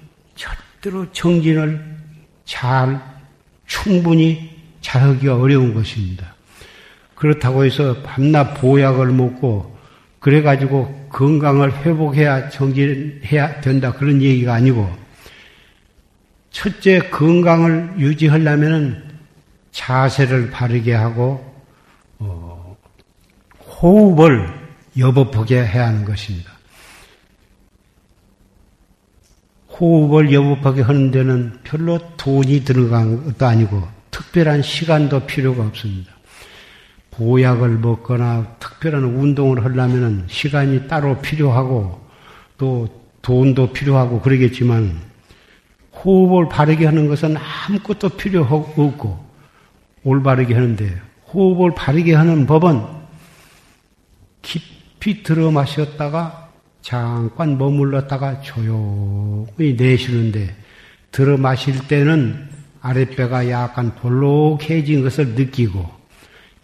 절대로 0.81 1.11
정진을 1.11 1.79
잘 2.43 2.99
충분히 3.67 4.49
잘하기가 4.81 5.37
어려운 5.37 5.73
것입니다. 5.73 6.35
그렇다고 7.15 7.63
해서 7.63 7.95
밤낮 8.03 8.55
보약을 8.55 9.07
먹고 9.07 9.77
그래가지고 10.19 11.07
건강을 11.09 11.85
회복해야 11.85 12.49
정진해야 12.49 13.61
된다 13.61 13.93
그런 13.93 14.21
얘기가 14.21 14.55
아니고 14.55 14.91
첫째 16.49 16.99
건강을 17.09 17.95
유지하려면 17.99 19.19
자세를 19.71 20.49
바르게 20.49 20.93
하고 20.93 21.63
어, 22.17 22.75
호흡을 23.59 24.49
여법하게 24.97 25.63
해야 25.63 25.87
하는 25.87 26.03
것입니다. 26.03 26.50
호흡을 29.79 30.31
여법하게 30.33 30.81
하는 30.81 31.11
데는 31.11 31.59
별로 31.63 31.99
돈이 32.17 32.63
들어간 32.63 33.23
것도 33.25 33.45
아니고 33.45 33.87
특별한 34.11 34.61
시간도 34.61 35.25
필요가 35.25 35.63
없습니다. 35.63 36.11
보약을 37.11 37.77
먹거나 37.77 38.55
특별한 38.59 39.03
운동을 39.03 39.63
하려면 39.63 40.25
시간이 40.27 40.87
따로 40.87 41.19
필요하고 41.19 41.99
또 42.57 42.87
돈도 43.21 43.73
필요하고 43.73 44.21
그러겠지만 44.21 44.99
호흡을 45.93 46.49
바르게 46.49 46.85
하는 46.85 47.07
것은 47.07 47.35
아무것도 47.37 48.09
필요 48.09 48.43
없고 48.43 49.31
올바르게 50.03 50.53
하는데 50.53 51.01
호흡을 51.33 51.75
바르게 51.75 52.15
하는 52.15 52.45
법은 52.45 52.81
깊이 54.41 55.23
들어 55.23 55.51
마셨다가 55.51 56.40
잠깐 56.81 57.57
머물렀다가 57.57 58.41
조용히 58.41 59.75
내쉬는데 59.77 60.55
들어 61.11 61.37
마실 61.37 61.87
때는 61.87 62.49
아랫배가 62.81 63.49
약간 63.49 63.93
볼록해진 63.95 65.03
것을 65.03 65.29
느끼고 65.29 65.85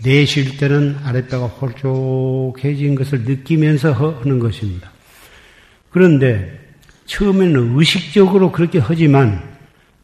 내쉴 0.03 0.57
때는 0.57 0.97
아랫배가 1.03 1.47
홀쭉해진 1.47 2.95
것을 2.95 3.23
느끼면서 3.23 3.93
하는 3.93 4.39
것입니다. 4.39 4.91
그런데 5.89 6.59
처음에는 7.05 7.77
의식적으로 7.77 8.51
그렇게 8.51 8.79
하지만 8.79 9.41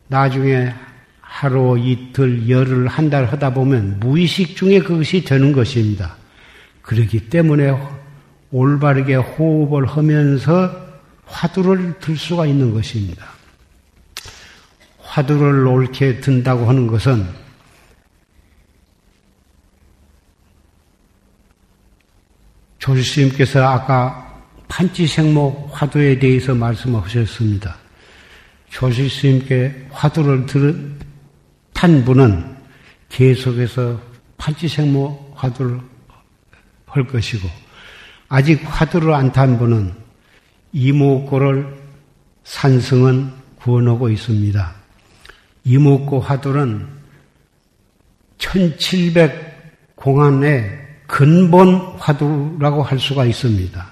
나중에 0.08 0.74
하루, 1.22 1.78
이틀, 1.80 2.48
열흘, 2.48 2.88
한 2.88 3.10
달 3.10 3.26
하다 3.26 3.54
보면 3.56 4.00
무의식 4.00 4.56
중에 4.56 4.80
그것이 4.80 5.24
되는 5.24 5.52
것입니다. 5.52 6.16
그렇기 6.84 7.30
때문에 7.30 7.72
올바르게 8.54 9.16
호흡을 9.16 9.88
하면서 9.88 10.72
화두를 11.26 12.00
들 12.00 12.16
수가 12.16 12.46
있는 12.46 12.72
것입니다. 12.72 13.26
화두를 15.00 15.66
옳게 15.66 16.20
든다고 16.22 16.68
하는 16.70 16.86
것은 16.86 17.28
조실스님께서 22.78 23.66
아까 23.66 24.44
판치생목 24.68 25.70
화두에 25.72 26.20
대해서 26.20 26.54
말씀하셨습니다. 26.54 27.78
조실스님께 28.70 29.88
화두를 29.90 30.46
들, 30.46 30.96
탄 31.74 32.06
분은 32.06 32.56
계속해서 33.10 34.00
판치생목 34.38 35.34
화두를 35.36 35.80
할 36.86 37.08
것이고 37.08 37.63
아직 38.34 38.64
화두를 38.66 39.14
안 39.14 39.32
탄 39.32 39.60
분은 39.60 39.94
이목고를 40.72 41.68
산승은 42.46 43.30
구원하고 43.58 44.10
있습니다. 44.10 44.74
이목고 45.66 46.20
화두는 46.20 46.88
1700 48.40 49.94
공안의 49.94 50.68
근본 51.06 51.76
화두라고 52.00 52.82
할 52.82 52.98
수가 52.98 53.26
있습니다. 53.26 53.88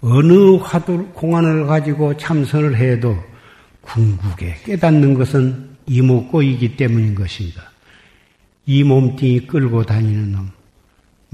어느 0.00 0.56
화두 0.56 1.06
공안을 1.14 1.66
가지고 1.66 2.16
참선을 2.16 2.76
해도 2.76 3.16
궁극에 3.82 4.56
깨닫는 4.64 5.14
것은 5.14 5.76
이목고이기 5.86 6.76
때문인 6.76 7.14
것입니다. 7.14 7.70
이 8.66 8.82
몸뚱이 8.82 9.46
끌고 9.46 9.84
다니는 9.84 10.32
놈, 10.32 10.50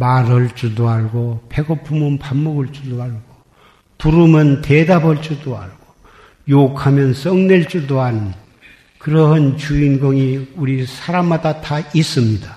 말할 0.01 0.55
줄도 0.55 0.89
알고, 0.89 1.45
배고프면 1.51 2.19
밥 2.19 2.37
먹을 2.37 2.73
줄도 2.73 3.03
알고, 3.03 3.21
부르면 3.99 4.63
대답할 4.63 5.21
줄도 5.21 5.57
알고, 5.57 5.77
욕하면 6.49 7.13
썩낼 7.13 7.69
줄도 7.69 8.01
아는 8.01 8.33
그러한 8.99 9.59
주인공이 9.59 10.49
우리 10.57 10.87
사람마다 10.87 11.61
다 11.61 11.81
있습니다. 11.95 12.57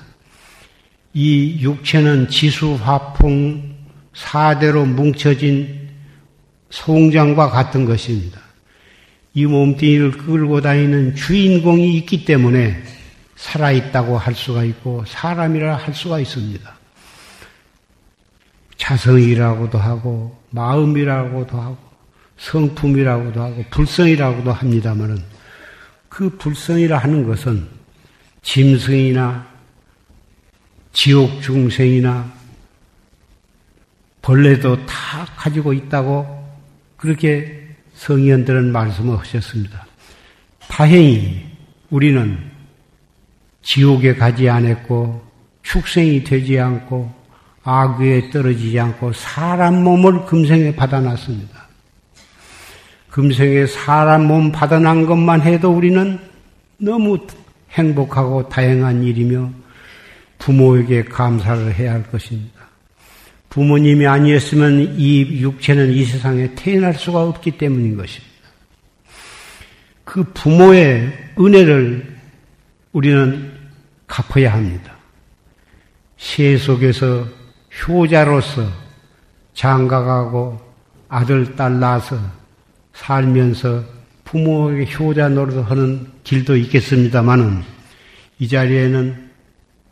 이 1.13 1.59
육체는 1.61 2.29
지수, 2.29 2.73
화풍, 2.81 3.75
사대로 4.13 4.85
뭉쳐진 4.85 5.89
송장과 6.69 7.49
같은 7.49 7.85
것입니다. 7.85 8.39
이 9.33 9.45
몸뚱이를 9.45 10.11
끌고 10.11 10.61
다니는 10.61 11.15
주인공이 11.15 11.97
있기 11.97 12.25
때문에 12.25 12.81
살아있다고 13.35 14.17
할 14.17 14.33
수가 14.33 14.63
있고 14.63 15.03
사람이라 15.05 15.75
할 15.75 15.93
수가 15.93 16.19
있습니다. 16.19 16.82
자성이라고도 18.83 19.77
하고 19.77 20.37
마음이라고도 20.49 21.57
하고 21.57 21.77
성품이라고도 22.37 23.41
하고 23.41 23.63
불성이라고도 23.69 24.51
합니다만은 24.51 25.23
그 26.09 26.29
불성이라 26.37 26.97
하는 26.97 27.25
것은 27.25 27.65
짐승이나 28.41 29.47
지옥 30.91 31.41
중생이나 31.41 32.29
벌레도 34.21 34.85
다 34.85 35.25
가지고 35.37 35.71
있다고 35.71 36.43
그렇게 36.97 37.65
성의원들은 37.93 38.73
말씀을 38.73 39.17
하셨습니다. 39.17 39.87
다행히 40.59 41.45
우리는 41.89 42.37
지옥에 43.61 44.15
가지 44.15 44.49
않았고 44.49 45.25
축생이 45.61 46.25
되지 46.25 46.59
않고 46.59 47.22
악귀에 47.63 48.29
떨어지지 48.29 48.79
않고 48.79 49.13
사람 49.13 49.83
몸을 49.83 50.25
금생에 50.25 50.75
받아놨습니다. 50.75 51.67
금생에 53.09 53.65
사람 53.67 54.25
몸 54.25 54.51
받아난 54.51 55.05
것만 55.05 55.41
해도 55.41 55.71
우리는 55.71 56.19
너무 56.77 57.17
행복하고 57.71 58.49
다행한 58.49 59.03
일이며 59.03 59.51
부모에게 60.39 61.05
감사를 61.05 61.73
해야 61.73 61.93
할 61.93 62.03
것입니다. 62.03 62.63
부모님이 63.49 64.07
아니었으면 64.07 64.95
이 64.97 65.41
육체는 65.41 65.91
이 65.91 66.03
세상에 66.05 66.55
태어날 66.55 66.95
수가 66.95 67.21
없기 67.21 67.51
때문인 67.51 67.95
것입니다. 67.95 68.33
그 70.03 70.23
부모의 70.33 71.33
은혜를 71.39 72.17
우리는 72.91 73.51
갚아야 74.07 74.53
합니다. 74.53 74.95
세 76.17 76.57
속에서 76.57 77.27
효자로서 77.81 78.67
장가가고 79.53 80.59
아들, 81.09 81.55
딸 81.55 81.79
낳아서 81.79 82.17
살면서 82.93 83.83
부모에게 84.23 84.91
효자 84.93 85.29
노릇을 85.29 85.69
하는 85.69 86.07
길도 86.23 86.55
있겠습니다만은 86.57 87.63
이 88.39 88.47
자리에는 88.47 89.29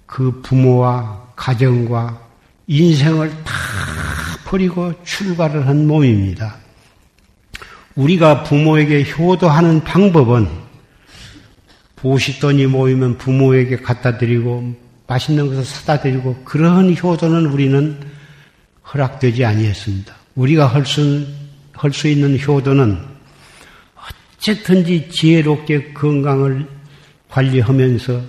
그 0.06 0.42
부모와 0.42 1.34
가정과 1.36 2.20
인생을 2.68 3.30
다 3.44 3.54
버리고 4.46 4.94
출가를 5.04 5.68
한 5.68 5.88
몸입니다. 5.88 6.56
우리가 7.96 8.44
부모에게 8.44 9.10
효도하는 9.12 9.84
방법은 9.84 10.48
보시돈이 11.98 12.68
모이면 12.68 13.18
부모에게 13.18 13.78
갖다 13.78 14.18
드리고 14.18 14.76
맛있는 15.12 15.48
것을 15.48 15.66
사다 15.66 16.00
드리고 16.00 16.42
그러한 16.46 16.96
효도는 16.96 17.48
우리는 17.48 18.00
허락되지 18.94 19.44
아니했습니다. 19.44 20.16
우리가 20.36 20.68
할 20.68 20.86
수, 20.86 21.28
할 21.74 21.92
수 21.92 22.08
있는 22.08 22.40
효도는 22.40 22.98
어쨌든지 24.38 25.10
지혜롭게 25.10 25.92
건강을 25.94 26.66
관리하면서 27.30 28.22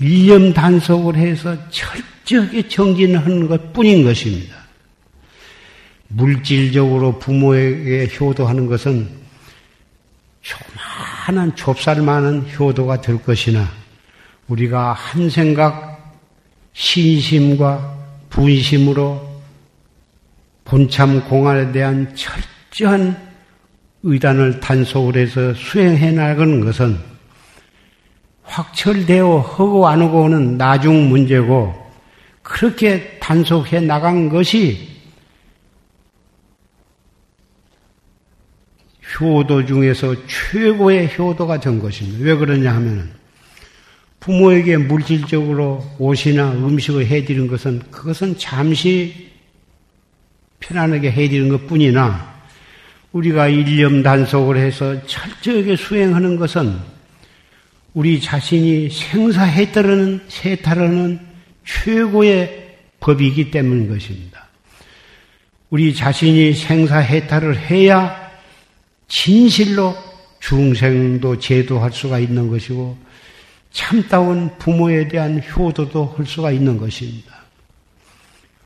일념 0.00 0.52
단속을 0.52 1.16
해서 1.16 1.56
철저하게 1.70 2.68
정진하는 2.68 3.48
것 3.48 3.72
뿐인 3.72 4.04
것입니다. 4.04 4.56
물질적으로 6.08 7.18
부모에게 7.18 8.10
효도하는 8.18 8.66
것은 8.66 9.08
조만한 10.42 11.54
좁쌀만한 11.54 12.50
효도가 12.58 13.00
될 13.00 13.22
것이나 13.22 13.79
우리가 14.50 14.92
한 14.92 15.30
생각 15.30 16.18
신심과 16.72 17.98
분심으로 18.30 19.28
본참 20.64 21.28
공안에 21.28 21.72
대한 21.72 22.14
철저한 22.14 23.30
의단을 24.02 24.60
단속을 24.60 25.16
해서 25.16 25.54
수행해 25.54 26.10
나가는 26.12 26.60
것은 26.60 26.98
확철되어 28.42 29.38
하고 29.38 29.86
안 29.86 30.02
하고는 30.02 30.58
나중 30.58 31.08
문제고 31.08 31.74
그렇게 32.42 33.18
단속해 33.20 33.80
나간 33.80 34.28
것이 34.28 34.88
효도 39.20 39.64
중에서 39.64 40.14
최고의 40.26 41.16
효도가 41.16 41.60
된 41.60 41.78
것입니다. 41.78 42.24
왜 42.24 42.34
그러냐 42.34 42.74
하면은 42.74 43.19
부모에게 44.20 44.76
물질적으로 44.76 45.84
옷이나 45.98 46.52
음식을 46.52 47.06
해드리는 47.06 47.48
것은 47.48 47.80
그것은 47.90 48.36
잠시 48.38 49.30
편안하게 50.60 51.10
해드리는 51.10 51.48
것 51.48 51.66
뿐이나 51.66 52.30
우리가 53.12 53.48
일념 53.48 54.02
단속을 54.02 54.58
해서 54.58 55.04
철저하게 55.06 55.74
수행하는 55.76 56.36
것은 56.36 56.78
우리 57.94 58.20
자신이 58.20 58.90
생사해탈하는, 58.90 60.20
해탈하는 60.44 61.18
최고의 61.64 62.76
법이기 63.00 63.50
때문인 63.50 63.88
것입니다. 63.88 64.46
우리 65.70 65.94
자신이 65.94 66.52
생사해탈을 66.52 67.58
해야 67.58 68.30
진실로 69.08 69.96
중생도 70.40 71.38
제도할 71.38 71.92
수가 71.92 72.18
있는 72.18 72.48
것이고 72.48 72.96
참다운 73.70 74.56
부모에 74.58 75.08
대한 75.08 75.40
효도도 75.40 76.14
할 76.16 76.26
수가 76.26 76.50
있는 76.50 76.76
것입니다. 76.76 77.40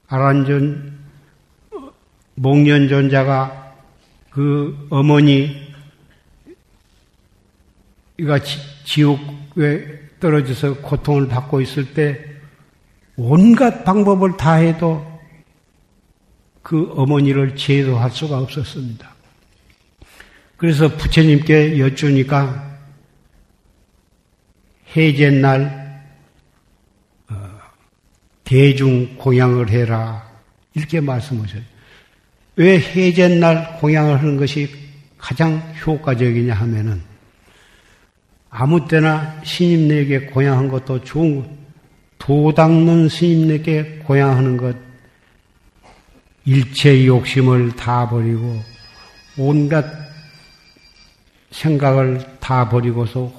아란전 0.09 0.99
목련존자가 2.37 3.75
그 4.31 4.87
어머니 4.91 5.73
가 8.27 8.39
지옥에 8.85 10.01
떨어져서 10.21 10.77
고통을 10.77 11.29
받고 11.29 11.61
있을 11.61 11.95
때 11.95 12.25
온갖 13.17 13.85
방법을 13.85 14.37
다 14.37 14.55
해도 14.55 15.05
그 16.63 16.93
어머니를 16.97 17.57
제도할 17.57 18.11
수가 18.11 18.39
없었습니다. 18.39 19.15
그래서 20.57 20.89
부처님께 20.89 21.79
여쭈니까 21.79 22.74
해제날 24.97 26.03
어, 27.29 27.35
대중 28.45 29.17
공양을 29.17 29.71
해라 29.71 30.29
이렇게 30.75 31.01
말씀하셔요. 31.01 31.63
왜 32.57 32.79
해제날 32.79 33.79
공양을 33.79 34.19
하는 34.19 34.37
것이 34.37 34.71
가장 35.19 35.61
효과적이냐 35.85 36.55
하면은 36.55 37.03
아무 38.51 38.87
때나 38.87 39.43
스님네에게 39.45 40.27
고향한 40.27 40.69
것도 40.69 41.03
좋은 41.03 41.45
도 42.19 42.55
닦는 42.55 43.09
스님네에게 43.09 44.03
고향하는 44.05 44.57
것 44.57 44.77
일체 46.45 47.05
욕심을 47.07 47.75
다 47.75 48.09
버리고 48.09 48.61
온갖 49.37 49.85
생각을 51.51 52.39
다 52.39 52.69
버리고서 52.69 53.33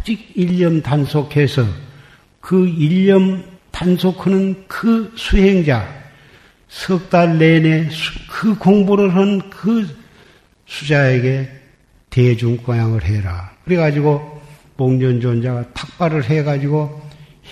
오직 0.00 0.32
일념 0.34 0.80
단속해서 0.80 1.66
그 2.40 2.66
일념 2.66 3.44
단속하는 3.70 4.64
그 4.66 5.12
수행자 5.14 6.00
석 6.68 7.10
달 7.10 7.38
내내 7.38 7.88
그 8.28 8.56
공부를 8.56 9.14
한 9.14 9.50
그 9.50 9.86
수자에게 10.66 11.48
대중고향을 12.10 13.04
해라. 13.04 13.50
그래가지고 13.64 14.40
목련존자가 14.76 15.72
탁발을 15.74 16.24
해가지고 16.24 17.02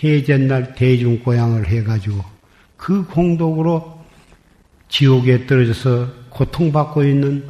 해제날 0.02 0.74
대중고향을 0.74 1.66
해가지고 1.66 2.24
그 2.76 3.04
공덕으로 3.06 3.98
지옥에 4.88 5.46
떨어져서 5.46 6.08
고통받고 6.30 7.04
있는 7.04 7.44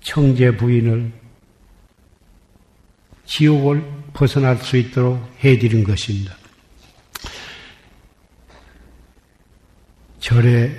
청제 0.00 0.56
부인을 0.56 1.12
지옥을 3.32 3.82
벗어날 4.12 4.58
수 4.58 4.76
있도록 4.76 5.18
해드린 5.42 5.84
것입니다. 5.84 6.36
절에 10.20 10.70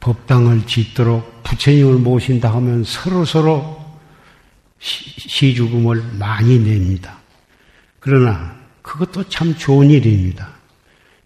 법당을 0.00 0.66
짓도록 0.66 1.44
부처님을 1.44 1.94
모신다 1.98 2.52
하면 2.54 2.82
서로 2.82 3.24
서로 3.24 3.84
시주금을 4.80 6.02
많이 6.18 6.58
냅니다. 6.58 7.20
그러나 8.00 8.56
그것도 8.82 9.28
참 9.28 9.56
좋은 9.56 9.90
일입니다. 9.90 10.48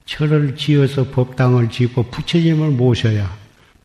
절을 0.05 0.57
지어서 0.57 1.05
법당을 1.11 1.71
짓고 1.71 2.03
부처님을 2.11 2.69
모셔야 2.73 3.35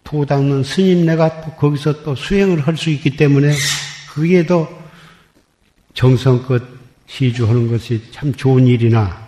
도닦는 0.04 0.64
스님네가 0.64 1.42
또 1.42 1.52
거기서 1.56 2.04
또 2.04 2.16
수행을 2.16 2.68
할 2.68 2.76
수 2.76 2.90
있기 2.90 3.16
때문에 3.16 3.54
그게도 4.14 4.83
정성껏 5.94 6.62
시주하는 7.08 7.70
것이 7.70 8.02
참 8.12 8.34
좋은 8.34 8.66
일이나 8.66 9.24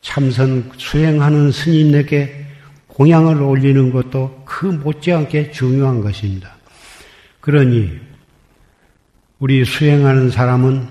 참선 0.00 0.70
수행하는 0.76 1.50
스님에게 1.50 2.46
공양을 2.88 3.42
올리는 3.42 3.90
것도 3.90 4.42
그 4.44 4.66
못지않게 4.66 5.50
중요한 5.50 6.00
것입니다. 6.00 6.54
그러니 7.40 7.98
우리 9.38 9.64
수행하는 9.64 10.30
사람은 10.30 10.88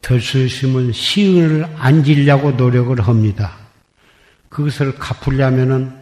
덜수 0.00 0.38
있으면 0.44 0.92
시을 0.92 1.66
안 1.76 2.04
지려고 2.04 2.52
노력을 2.52 3.00
합니다. 3.00 3.56
그것을 4.48 4.94
갚으려면은 4.96 5.92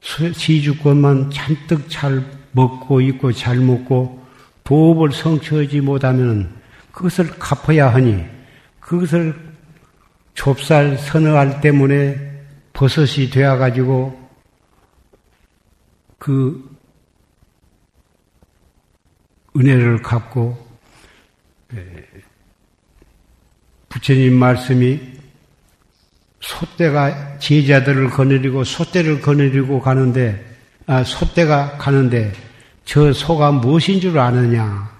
시주권만 0.00 1.30
잔뜩 1.30 1.88
잘 1.88 2.24
먹고 2.52 3.00
있고 3.00 3.32
잘 3.32 3.58
먹고 3.58 4.24
도업을 4.64 5.12
성취하지 5.12 5.80
못하면 5.80 6.50
그것을 6.94 7.28
갚아야 7.38 7.92
하니 7.92 8.24
그것을 8.78 9.34
좁쌀 10.34 10.96
선어알 10.96 11.60
때문에 11.60 12.44
버섯이 12.72 13.30
되어가지고 13.30 14.30
그 16.18 16.76
은혜를 19.56 20.02
갚고 20.02 20.64
부처님 23.88 24.34
말씀이 24.34 25.14
소떼가 26.40 27.38
제자들을 27.38 28.10
거느리고 28.10 28.64
소떼를 28.64 29.20
거느리고 29.20 29.80
가는데 29.80 30.44
아, 30.86 31.02
소떼가 31.02 31.78
가는데 31.78 32.32
저 32.84 33.12
소가 33.12 33.50
무엇인 33.50 34.00
줄 34.00 34.18
아느냐? 34.18 34.93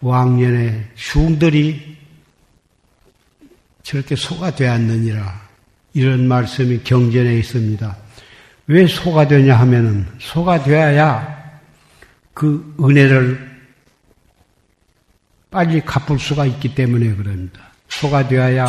왕년에 0.00 0.90
흉들이 0.96 1.96
저렇게 3.82 4.16
소가 4.16 4.54
되었느니라. 4.54 5.48
이런 5.94 6.28
말씀이 6.28 6.82
경전에 6.84 7.38
있습니다. 7.38 7.96
왜 8.66 8.86
소가 8.86 9.26
되냐 9.26 9.58
하면은 9.58 10.06
소가 10.18 10.62
되어야 10.62 11.60
그 12.34 12.76
은혜를 12.80 13.48
빨리 15.50 15.80
갚을 15.80 16.18
수가 16.18 16.44
있기 16.44 16.74
때문에 16.74 17.14
그럽니다. 17.14 17.60
소가 17.88 18.28
되어야 18.28 18.66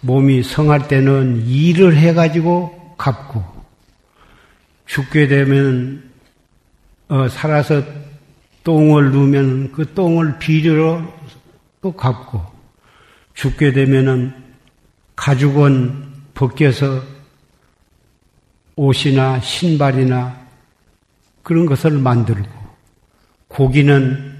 몸이 0.00 0.42
성할 0.42 0.88
때는 0.88 1.46
일을 1.46 1.96
해가지고 1.96 2.96
갚고 2.98 3.42
죽게 4.86 5.26
되면 5.26 6.10
어, 7.08 7.28
살아서 7.28 7.82
똥을 8.64 9.10
누면 9.10 9.72
그 9.72 9.92
똥을 9.94 10.38
비료로 10.38 11.02
또 11.80 11.92
갚고 11.92 12.40
죽게 13.34 13.72
되면은 13.72 14.34
가죽은 15.16 16.12
벗겨서 16.34 17.02
옷이나 18.76 19.40
신발이나 19.40 20.40
그런 21.42 21.66
것을 21.66 21.92
만들고 21.92 22.48
고기는 23.48 24.32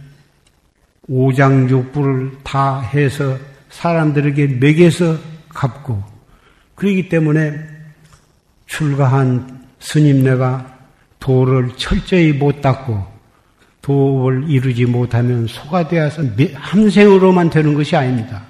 오장육부를 1.09 2.39
다 2.43 2.81
해서 2.81 3.37
사람들에게 3.71 4.59
먹여서 4.59 5.19
갚고 5.49 6.03
그러기 6.75 7.09
때문에 7.09 7.61
출가한 8.67 9.67
스님네가 9.81 10.79
도를 11.19 11.71
철저히 11.77 12.33
못 12.33 12.61
닦고 12.61 13.12
도를 13.83 14.49
이루지 14.49 14.87
못하면 14.87 15.47
소가 15.47 15.87
되어서 15.89 16.23
한생으로만 16.55 17.51
되는 17.51 17.75
것이 17.75 17.95
아닙니다. 17.97 18.45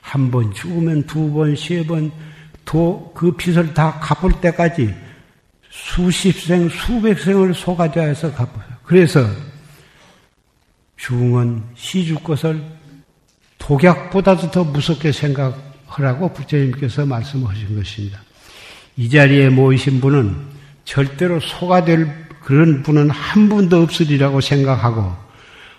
한 0.00 0.30
번 0.30 0.52
죽으면 0.52 1.04
두 1.06 1.30
번, 1.30 1.54
세 1.54 1.84
번, 1.86 2.10
그 2.64 3.32
빚을 3.36 3.74
다 3.74 3.98
갚을 4.00 4.40
때까지 4.40 4.94
수십 5.68 6.32
생, 6.40 6.68
수백 6.68 7.18
생을 7.20 7.54
속아져서 7.54 8.32
갚아요. 8.32 8.64
그래서 8.82 9.24
중은 10.96 11.62
시주 11.74 12.16
것을 12.20 12.62
독약보다도 13.58 14.50
더 14.50 14.64
무섭게 14.64 15.12
생각하라고 15.12 16.32
부처님께서 16.32 17.06
말씀하신 17.06 17.76
것입니다. 17.76 18.20
이 18.96 19.08
자리에 19.08 19.48
모이신 19.50 20.00
분은 20.00 20.34
절대로 20.84 21.38
소가 21.40 21.84
될 21.84 22.29
그런 22.42 22.82
분은 22.82 23.10
한 23.10 23.48
분도 23.48 23.82
없으리라고 23.82 24.40
생각하고 24.40 25.14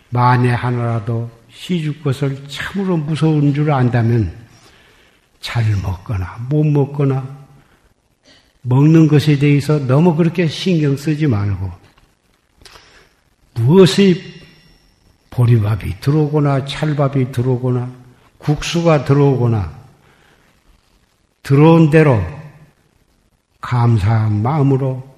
만에 0.10 0.50
하나라도 0.50 1.30
시주 1.50 2.02
것을 2.02 2.48
참으로 2.48 2.98
무서운 2.98 3.54
줄 3.54 3.72
안다면 3.72 4.32
잘 5.40 5.66
먹거나 5.82 6.38
못 6.50 6.64
먹거나 6.64 7.42
먹는 8.62 9.08
것에 9.08 9.40
대해서 9.40 9.80
너무 9.80 10.16
그렇게 10.16 10.48
신경 10.48 10.96
쓰지 10.96 11.28
말고 11.28 11.72
무엇이 13.56 14.42
보리밥이 15.32 16.00
들어오거나 16.00 16.66
찰밥이 16.66 17.32
들어오거나 17.32 17.92
국수가 18.38 19.06
들어오거나 19.06 19.82
들어온 21.44 21.90
대로 21.90 22.22
감사한 23.62 24.42
마음으로 24.42 25.11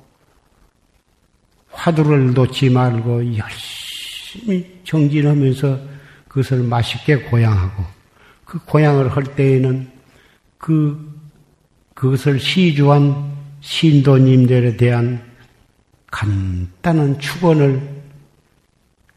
화두를 1.74 2.34
놓지 2.34 2.70
말고 2.70 3.38
열심히 3.38 4.80
정진하면서 4.84 5.80
그것을 6.28 6.64
맛있게 6.64 7.18
고양하고 7.18 7.84
그 8.46 8.60
고양을 8.66 9.16
할 9.16 9.24
때에는 9.24 9.92
그, 10.58 11.20
그것을 11.94 12.40
시주한 12.40 13.34
신도님들에 13.62 14.78
대한 14.78 15.22
간단한 16.10 17.20
축원을 17.20 17.82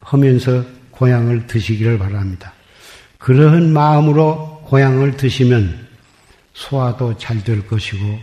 하면서 0.00 0.64
고향을 0.90 1.46
드시기를 1.46 1.98
바랍니다. 1.98 2.52
그러한 3.18 3.72
마음으로 3.72 4.62
고향을 4.64 5.16
드시면 5.16 5.86
소화도 6.54 7.18
잘 7.18 7.44
될 7.44 7.66
것이고 7.66 8.18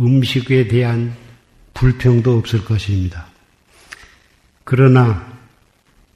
음식에 0.00 0.68
대한 0.68 1.14
불평도 1.72 2.36
없을 2.36 2.64
것입니다. 2.64 3.26
그러나 4.64 5.24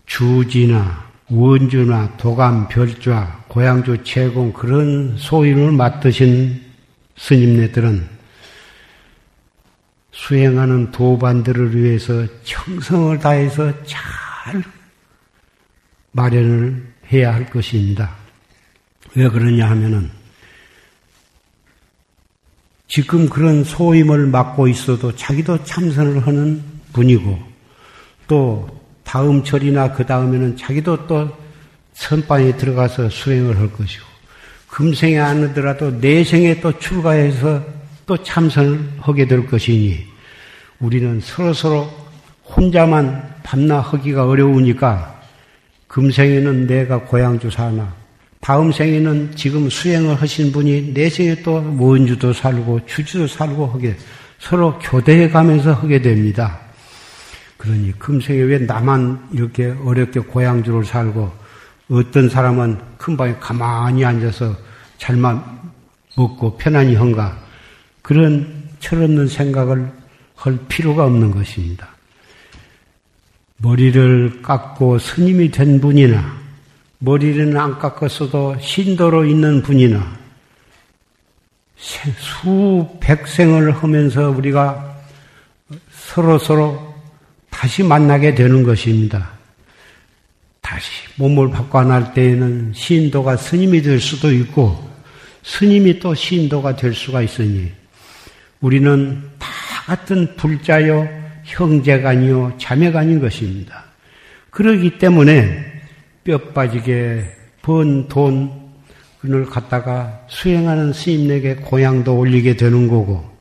주지나 0.06 1.06
원주나 1.30 2.16
도감, 2.16 2.68
별좌, 2.68 3.44
고향주, 3.48 4.02
채공 4.02 4.54
그런 4.54 5.16
소임을 5.18 5.72
맡으신 5.72 6.62
스님네들은 7.16 8.08
수행하는 10.12 10.90
도반들을 10.90 11.76
위해서 11.76 12.26
청성을 12.44 13.18
다해서 13.18 13.72
잘 13.84 14.62
마련을 16.12 16.92
해야 17.12 17.34
할 17.34 17.48
것입니다. 17.48 18.16
왜 19.14 19.28
그러냐 19.28 19.68
하면은 19.70 20.10
지금 22.88 23.28
그런 23.28 23.62
소임을 23.62 24.26
맡고 24.28 24.68
있어도 24.68 25.14
자기도 25.14 25.62
참선을 25.64 26.26
하는 26.26 26.62
분이고 26.94 27.47
또 28.28 28.68
다음 29.02 29.42
철이나 29.42 29.92
그 29.92 30.06
다음에는 30.06 30.56
자기도 30.56 31.06
또 31.08 31.28
선방에 31.94 32.56
들어가서 32.56 33.08
수행을 33.08 33.58
할 33.58 33.72
것이고 33.72 34.04
금생에 34.68 35.18
안 35.18 35.42
하더라도 35.48 35.90
내생에 35.90 36.60
또 36.60 36.78
출가해서 36.78 37.64
또 38.06 38.22
참선을 38.22 38.78
하게 39.00 39.26
될 39.26 39.46
것이니 39.46 40.06
우리는 40.78 41.20
서로서로 41.20 41.90
혼자만 42.54 43.40
밤낮 43.42 43.80
하기가 43.80 44.26
어려우니까 44.26 45.20
금생에는 45.88 46.66
내가 46.66 47.00
고향주 47.00 47.50
사나 47.50 47.92
다음 48.40 48.70
생에는 48.70 49.32
지금 49.34 49.68
수행을 49.68 50.14
하신 50.14 50.52
분이 50.52 50.94
내 50.94 51.08
생에 51.08 51.42
또 51.42 51.76
원주도 51.78 52.32
살고 52.32 52.80
주주도 52.86 53.26
살고 53.26 53.66
하게 53.66 53.96
서로 54.38 54.78
교대해 54.78 55.28
가면서 55.28 55.72
하게 55.72 56.00
됩니다. 56.00 56.67
그러니 57.58 57.92
금생에 57.98 58.38
왜 58.38 58.58
나만 58.58 59.28
이렇게 59.32 59.74
어렵게 59.84 60.20
고향주를 60.20 60.84
살고 60.84 61.30
어떤 61.90 62.28
사람은 62.28 62.78
큰 62.96 63.16
방에 63.16 63.34
가만히 63.36 64.04
앉아서 64.04 64.56
잘만 64.96 65.44
먹고 66.16 66.56
편안히 66.56 66.94
한가 66.94 67.38
그런 68.00 68.64
철없는 68.80 69.26
생각을 69.26 69.90
할 70.34 70.58
필요가 70.68 71.04
없는 71.04 71.32
것입니다. 71.32 71.88
머리를 73.58 74.40
깎고 74.40 74.98
스님이 74.98 75.50
된 75.50 75.80
분이나 75.80 76.38
머리는 76.98 77.56
안 77.56 77.78
깎았어도 77.78 78.56
신도로 78.60 79.24
있는 79.24 79.62
분이나 79.62 80.16
수백생을 81.76 83.72
하면서 83.72 84.30
우리가 84.30 84.96
서로 85.90 86.38
서로 86.38 86.87
다시 87.58 87.82
만나게 87.82 88.36
되는 88.36 88.62
것입니다. 88.62 89.30
다시 90.60 90.88
몸을 91.16 91.50
바꿔날 91.50 92.14
때에는 92.14 92.72
신도가 92.72 93.36
스님이 93.36 93.82
될 93.82 93.98
수도 93.98 94.32
있고 94.32 94.88
스님이 95.42 95.98
또 95.98 96.14
신도가 96.14 96.76
될 96.76 96.94
수가 96.94 97.20
있으니 97.20 97.72
우리는 98.60 99.20
다 99.40 99.48
같은 99.86 100.36
불자요 100.36 101.08
형제간이요 101.42 102.58
자매간인 102.58 103.18
것입니다. 103.18 103.86
그러기 104.50 104.98
때문에 104.98 105.82
뼈 106.22 106.38
빠지게 106.38 107.24
번 107.62 108.06
돈을 108.06 109.46
갖다가 109.50 110.20
수행하는 110.28 110.92
스님에게 110.92 111.56
고향도 111.56 112.16
올리게 112.16 112.54
되는 112.54 112.86
거고 112.86 113.37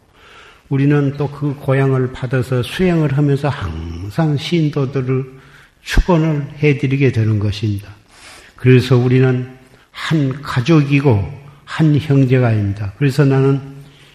우리는 0.69 1.13
또 1.17 1.27
그 1.31 1.55
고향을 1.55 2.11
받아서 2.11 2.61
수행을 2.63 3.17
하면서 3.17 3.47
항상 3.47 4.37
신도들을 4.37 5.37
축원을 5.83 6.47
해드리게 6.57 7.11
되는 7.11 7.39
것입니다. 7.39 7.89
그래서 8.55 8.97
우리는 8.97 9.49
한 9.91 10.41
가족이고 10.41 11.31
한 11.63 11.97
형제가입니다. 11.97 12.93
그래서 12.97 13.23
나는 13.23 13.61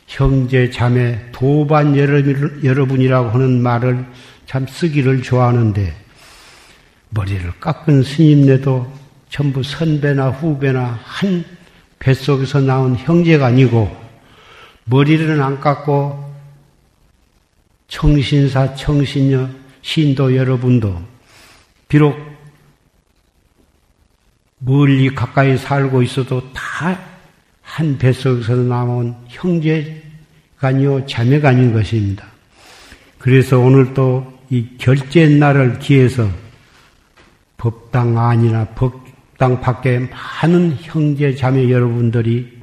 형제, 0.06 0.68
자매, 0.68 1.18
도반 1.32 1.96
여러분이라고 1.96 3.30
하는 3.30 3.62
말을 3.62 4.04
참 4.46 4.66
쓰기를 4.66 5.22
좋아하는데 5.22 5.94
머리를 7.10 7.52
깎은 7.60 8.02
스님네도 8.02 8.92
전부 9.30 9.62
선배나 9.62 10.28
후배나 10.30 10.98
한 11.02 11.44
뱃속에서 11.98 12.60
나온 12.60 12.96
형제가 12.96 13.46
아니고 13.46 13.96
머리를 14.84 15.40
안 15.40 15.60
깎고 15.60 16.31
청신사, 17.92 18.74
청신녀, 18.74 19.48
신도 19.82 20.34
여러분도 20.34 21.00
비록 21.88 22.16
멀리 24.58 25.14
가까이 25.14 25.56
살고 25.56 26.02
있어도 26.02 26.52
다 26.52 27.12
한 27.72 27.96
뱃속에서 27.96 28.54
나온 28.54 29.16
자매가 31.06 31.48
아닌 31.48 31.72
것입니다. 31.72 32.26
그래서 33.18 33.58
오늘 33.58 33.94
또이 33.94 34.76
결제 34.76 35.26
날을 35.26 35.78
기해서 35.78 36.28
법당 37.56 38.18
안이나 38.18 38.66
법당 38.74 39.62
밖에 39.62 40.00
많은 40.00 40.76
형제 40.82 41.34
자매 41.34 41.70
여러분들이 41.70 42.60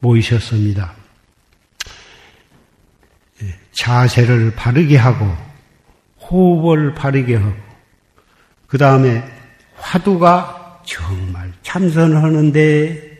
모이셨습니다. 0.00 1.01
예, 3.72 3.74
자세를 3.74 4.54
바르게 4.54 4.96
하고 4.96 5.26
호흡을 6.20 6.94
바르게 6.94 7.36
하고 7.36 7.54
그 8.66 8.78
다음에 8.78 9.22
화두가 9.76 10.82
정말 10.84 11.52
참선하는데 11.62 13.12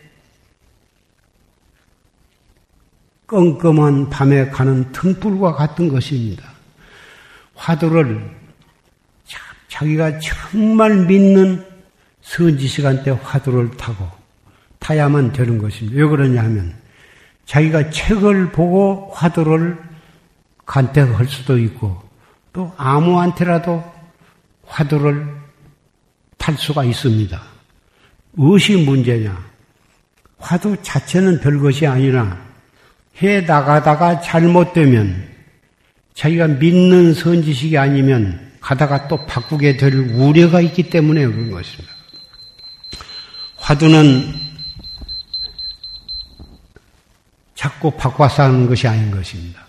껌껌한 3.26 4.10
밤에 4.10 4.50
가는 4.50 4.92
등불과 4.92 5.54
같은 5.54 5.88
것입니다. 5.88 6.44
화두를 7.54 8.42
자기가 9.68 10.18
정말 10.18 11.06
믿는 11.06 11.64
선지 12.20 12.66
시간 12.66 13.02
때 13.02 13.10
화두를 13.10 13.70
타고 13.70 14.06
타야만 14.78 15.32
되는 15.32 15.56
것입니다. 15.56 15.98
왜 15.98 16.06
그러냐 16.06 16.42
하면 16.44 16.74
자기가 17.46 17.90
책을 17.90 18.52
보고 18.52 19.10
화두를 19.14 19.91
간택할 20.66 21.26
수도 21.26 21.58
있고 21.58 22.02
또 22.52 22.72
아무한테라도 22.76 23.82
화두를 24.66 25.26
탈 26.38 26.56
수가 26.56 26.84
있습니다. 26.84 27.42
무엇이 28.32 28.76
문제냐? 28.76 29.52
화두 30.38 30.76
자체는 30.82 31.40
별것이 31.40 31.86
아니라 31.86 32.38
해 33.22 33.42
나가다가 33.42 34.20
잘못되면 34.20 35.30
자기가 36.14 36.48
믿는 36.48 37.14
선지식이 37.14 37.78
아니면 37.78 38.52
가다가 38.60 39.08
또 39.08 39.24
바꾸게 39.26 39.76
될 39.76 39.94
우려가 39.94 40.60
있기 40.60 40.90
때문에 40.90 41.26
그런 41.26 41.50
것입니다. 41.50 41.92
화두는 43.56 44.34
자꾸 47.54 47.90
바꿔서 47.92 48.44
하는 48.44 48.66
것이 48.66 48.88
아닌 48.88 49.10
것입니다. 49.10 49.61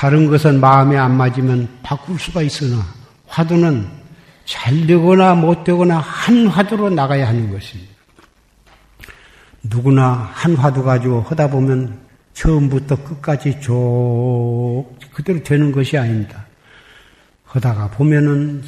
다른 0.00 0.28
것은 0.28 0.60
마음에 0.60 0.96
안 0.96 1.14
맞으면 1.14 1.68
바꿀 1.82 2.18
수가 2.18 2.40
있으나 2.40 2.82
화두는 3.26 3.86
잘 4.46 4.86
되거나 4.86 5.34
못 5.34 5.62
되거나 5.62 5.98
한 5.98 6.46
화두로 6.46 6.88
나가야 6.88 7.28
하는 7.28 7.52
것입니다. 7.52 7.92
누구나 9.62 10.30
한 10.32 10.56
화두 10.56 10.82
가지고 10.82 11.20
하다 11.20 11.50
보면 11.50 11.98
처음부터 12.32 12.96
끝까지 13.04 13.60
쭉 13.60 14.86
그대로 15.12 15.42
되는 15.42 15.70
것이 15.70 15.98
아닙니다. 15.98 16.46
하다가 17.44 17.90
보면은 17.90 18.62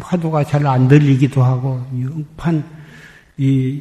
화두가 0.00 0.42
잘 0.42 0.66
안 0.66 0.88
들리기도 0.88 1.40
하고 1.40 1.86
영판 2.02 2.64
이 3.36 3.80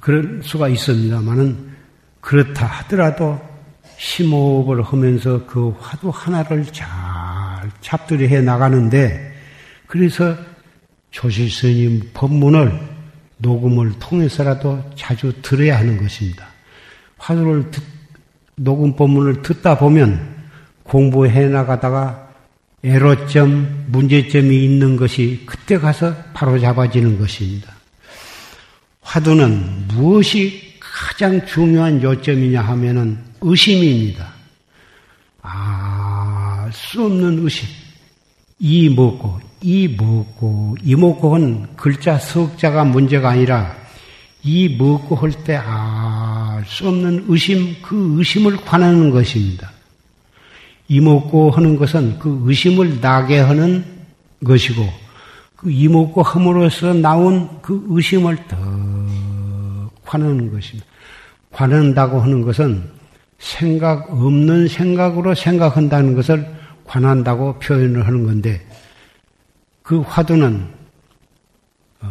그럴 0.00 0.40
수가 0.44 0.68
있습니다만은 0.68 1.72
그렇다 2.20 2.64
하더라도 2.64 3.51
심호흡을 4.02 4.82
하면서 4.82 5.46
그 5.46 5.70
화두 5.78 6.10
하나를 6.12 6.64
잘 6.72 6.88
잡들이 7.80 8.26
해 8.28 8.40
나가는데 8.40 9.32
그래서 9.86 10.36
조실 11.12 11.48
스님 11.48 12.10
법문을 12.12 12.80
녹음을 13.38 13.92
통해서라도 14.00 14.82
자주 14.96 15.32
들어야 15.40 15.78
하는 15.78 15.98
것입니다. 15.98 16.46
화두를 17.16 17.70
듣, 17.70 17.82
녹음 18.56 18.96
법문을 18.96 19.42
듣다 19.42 19.78
보면 19.78 20.34
공부해 20.82 21.46
나가다가 21.46 22.28
애로점, 22.82 23.84
문제점이 23.86 24.64
있는 24.64 24.96
것이 24.96 25.44
그때 25.46 25.78
가서 25.78 26.12
바로 26.34 26.58
잡아지는 26.58 27.20
것입니다. 27.20 27.72
화두는 29.02 29.86
무엇이 29.88 30.71
가장 30.92 31.44
중요한 31.46 32.02
요점이냐 32.02 32.60
하면은 32.60 33.18
의심입니다. 33.40 34.32
아, 35.40 36.68
수 36.72 37.04
없는 37.04 37.42
의심. 37.42 37.66
이 38.58 38.88
먹고, 38.90 39.40
이 39.62 39.88
먹고, 39.88 40.76
이 40.82 40.94
먹고는 40.94 41.76
글자, 41.76 42.18
석자가 42.18 42.84
문제가 42.84 43.30
아니라 43.30 43.74
이 44.44 44.76
먹고 44.76 45.16
할 45.16 45.32
때, 45.44 45.58
아, 45.60 46.62
수 46.66 46.88
없는 46.88 47.24
의심, 47.28 47.74
그 47.80 48.16
의심을 48.18 48.58
관하는 48.58 49.10
것입니다. 49.10 49.72
이목고 50.92 51.50
하는 51.52 51.78
것은 51.78 52.18
그 52.18 52.42
의심을 52.44 53.00
나게 53.00 53.38
하는 53.38 53.82
것이고 54.44 54.86
그 55.56 55.70
이목고 55.70 56.22
함으로써 56.22 56.92
나온 56.92 57.48
그 57.62 57.82
의심을 57.88 58.36
더 58.46 58.56
관하는 60.12 60.52
것입니다. 60.52 60.86
관한다고 61.50 62.20
하는 62.20 62.42
것은 62.42 62.82
생각 63.38 64.10
없는 64.10 64.68
생각으로 64.68 65.34
생각한다는 65.34 66.14
것을 66.14 66.46
관한다고 66.84 67.58
표현을 67.58 68.06
하는 68.06 68.24
건데 68.24 68.60
그 69.82 70.00
화두는 70.00 70.68
어, 72.02 72.08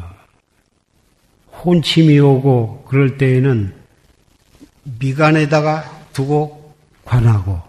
혼침이 1.63 2.19
오고 2.19 2.85
그럴 2.87 3.17
때에는 3.17 3.73
미간에다가 4.99 5.83
두고 6.11 6.73
관하고 7.05 7.59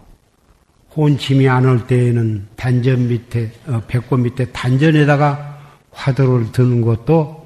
혼침이 0.95 1.47
안 1.47 1.65
올 1.65 1.87
때에는 1.87 2.47
단전 2.55 3.07
밑에 3.07 3.51
어, 3.67 3.81
배꼽 3.87 4.17
밑에 4.17 4.51
단전에다가 4.51 5.59
화두를 5.91 6.51
드는 6.51 6.81
것도 6.81 7.42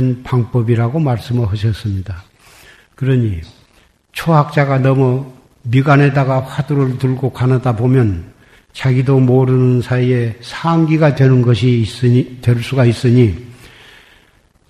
한 0.00 0.22
방법이라고 0.22 0.98
말씀을 0.98 1.46
하셨습니다. 1.50 2.24
그러니 2.94 3.42
초학자가 4.12 4.78
너무 4.78 5.30
미간에다가 5.62 6.40
화두를 6.40 6.96
들고 6.96 7.34
가느다 7.34 7.76
보면 7.76 8.32
자기도 8.72 9.20
모르는 9.20 9.82
사이에 9.82 10.38
상기가 10.40 11.14
되는 11.14 11.42
것이 11.42 11.80
있으니 11.80 12.40
될 12.40 12.62
수가 12.62 12.86
있으니 12.86 13.50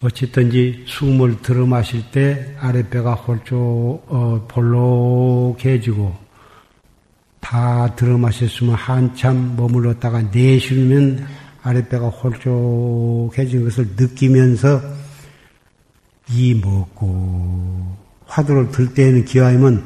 어쨌든지 0.01 0.85
숨을 0.87 1.43
들어 1.43 1.65
마실 1.65 2.03
때 2.11 2.57
아랫배가 2.59 3.15
홀쭉 3.15 3.59
어, 4.09 4.47
볼록해지고 4.49 6.17
다 7.39 7.95
들어 7.95 8.19
마셨으면 8.19 8.75
한참 8.75 9.55
머물렀다가 9.57 10.23
내쉬면 10.33 11.25
아랫배가 11.63 12.09
홀쭉해진 12.09 13.65
것을 13.65 13.89
느끼면서 13.97 15.00
이 16.33 16.55
먹고 16.55 17.97
화두를 18.27 18.71
들 18.71 18.95
때에는 18.95 19.25
기와이면 19.25 19.85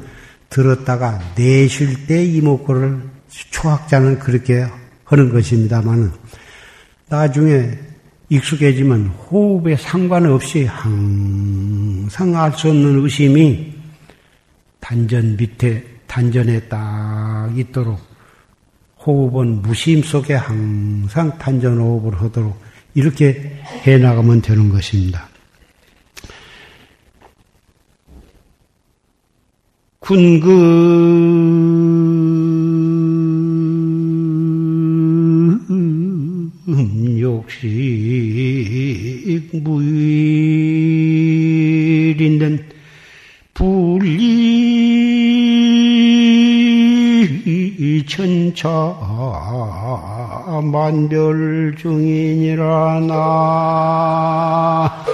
들었다가 0.49 1.19
내쉴 1.35 2.05
때 2.07 2.23
이목구를 2.23 3.01
초학자는 3.51 4.19
그렇게 4.19 4.65
하는 5.03 5.31
것입니다만은 5.31 6.11
나중에 7.09 7.71
익숙해지면 8.29 9.07
호흡에 9.07 9.75
상관없이 9.77 10.65
항상 10.65 12.35
알 12.35 12.53
수 12.53 12.69
없는 12.69 13.03
의심이 13.03 13.73
단전 14.79 15.37
밑에 15.37 15.83
단전에 16.07 16.61
딱 16.61 17.51
있도록 17.55 17.99
호흡은 19.05 19.61
무심 19.61 20.01
속에 20.01 20.33
항상 20.35 21.37
단전 21.37 21.77
호흡을 21.77 22.19
하도록 22.21 22.59
이렇게 22.93 23.59
해 23.85 23.97
나가면 23.97 24.41
되는 24.41 24.69
것입니다. 24.69 25.34
군금 30.05 30.45
욕식 37.19 37.65
무일인된 42.13 42.65
분리 43.55 44.05
천차 48.05 48.69
만별 50.71 51.73
중이니라 51.79 52.99
나 53.07 55.05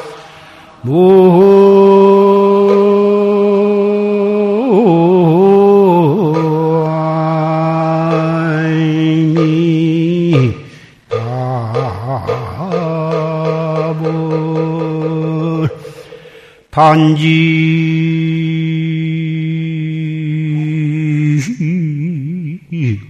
단지. 16.81 17.21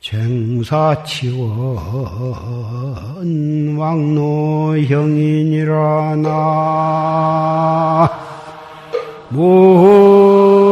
쟁사치원 0.00 1.36
왕노형이니라 3.76 4.94
나. 6.22 8.08
군 9.30 10.65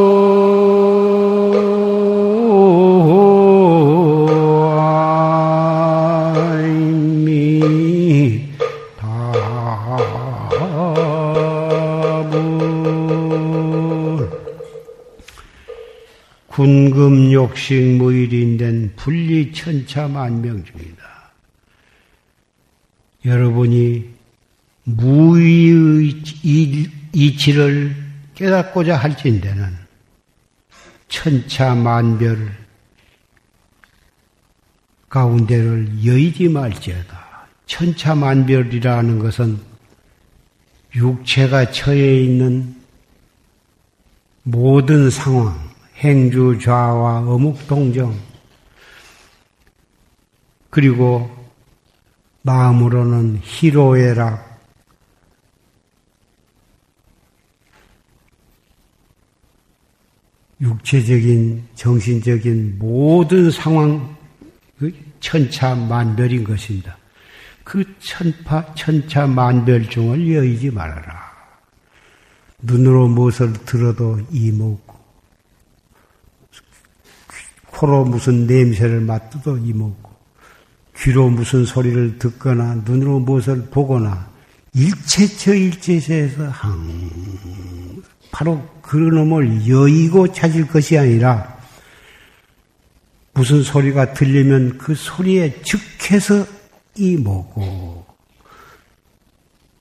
금욕식 17.45 17.97
무일인된 17.97 18.93
분리천차만명 18.97 20.65
중이다. 20.65 21.33
여러분이 23.25 24.09
무의의 24.85 26.23
이치를 27.13 27.95
깨닫고자 28.35 28.97
할진대는 28.97 29.77
천차만별 31.09 32.53
가운데를 35.09 36.05
여의지 36.05 36.49
말지어다. 36.49 37.47
천차만별이라는 37.67 39.19
것은 39.21 39.59
육체가 40.95 41.71
처해 41.71 42.21
있는 42.23 42.75
모든 44.43 45.09
상황, 45.09 45.64
행주 45.97 46.59
좌와 46.61 47.21
어묵 47.21 47.67
동정 47.67 48.15
그리고 50.71 51.31
마음으로는 52.43 53.41
희로애락 53.43 54.55
육체적인 60.61 61.69
정신적인 61.75 62.79
모든 62.79 63.51
상황 63.51 64.17
그 64.79 64.93
천차만별인 65.21 66.45
것입니다. 66.45 66.97
그 67.63 67.85
천파 67.99 68.75
천차만별 68.75 69.89
중을 69.89 70.35
여의지 70.35 70.71
말아라. 70.71 71.33
눈으로 72.63 73.09
무엇을 73.09 73.53
들어도 73.65 74.21
이목 74.31 74.84
코로 77.75 78.05
무슨 78.05 78.47
냄새를 78.47 79.01
맡아도 79.01 79.59
이먹고, 79.59 80.11
귀로 80.97 81.29
무슨 81.29 81.65
소리를 81.65 82.19
듣거나, 82.19 82.83
눈으로 82.85 83.19
무엇을 83.19 83.67
보거나, 83.71 84.29
일체처 84.75 85.55
일체에서 85.55 86.49
항, 86.49 87.01
바로 88.31 88.65
그 88.81 88.97
놈을 88.97 89.69
여의고 89.69 90.33
찾을 90.33 90.69
것이 90.69 90.97
아니라, 90.97 91.53
무슨 93.33 93.63
소리가 93.63 94.15
들리면 94.15 94.79
그 94.79 94.95
소리에 94.95 95.61
즉해서 95.63 96.47
이먹고, 96.97 98.07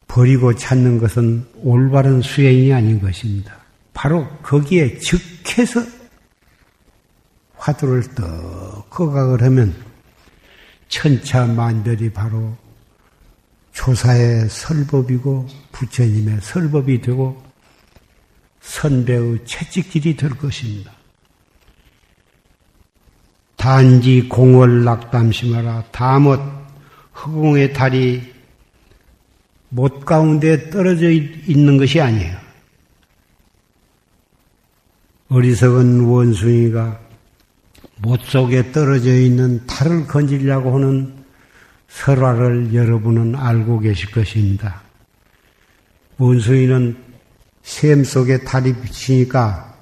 버리고 0.07 0.55
찾는 0.55 0.97
것은 0.97 1.45
올바른 1.57 2.21
수행이 2.21 2.73
아닌 2.73 2.99
것입니다. 2.99 3.55
바로 3.93 4.27
거기에 4.41 4.97
즉해서 4.97 5.83
화두를 7.63 8.03
떡 8.13 8.89
거각을 8.89 9.41
하면 9.43 9.73
천차만별이 10.89 12.11
바로 12.11 12.57
조사의 13.71 14.49
설법이고 14.49 15.47
부처님의 15.71 16.41
설법이 16.41 17.01
되고 17.01 17.41
선배의 18.59 19.45
채찍질이 19.45 20.17
될 20.17 20.31
것입니다. 20.31 20.91
단지 23.55 24.27
공월 24.27 24.83
낙담심하라 24.83 25.85
다못 25.91 26.41
허공의 27.15 27.71
달이 27.71 28.33
못 29.69 30.03
가운데 30.03 30.69
떨어져 30.69 31.09
있는 31.09 31.77
것이 31.77 32.01
아니에요. 32.01 32.37
어리석은 35.29 36.01
원숭이가 36.01 37.12
못 37.97 38.21
속에 38.21 38.71
떨어져 38.71 39.13
있는 39.13 39.65
탈을 39.65 40.07
건지려고 40.07 40.75
하는 40.75 41.13
설화를 41.87 42.73
여러분은 42.73 43.35
알고 43.35 43.79
계실 43.79 44.11
것입니다. 44.11 44.81
원숭이는 46.17 46.97
샘 47.61 48.03
속에 48.03 48.39
달이 48.43 48.73
비치니까 48.81 49.73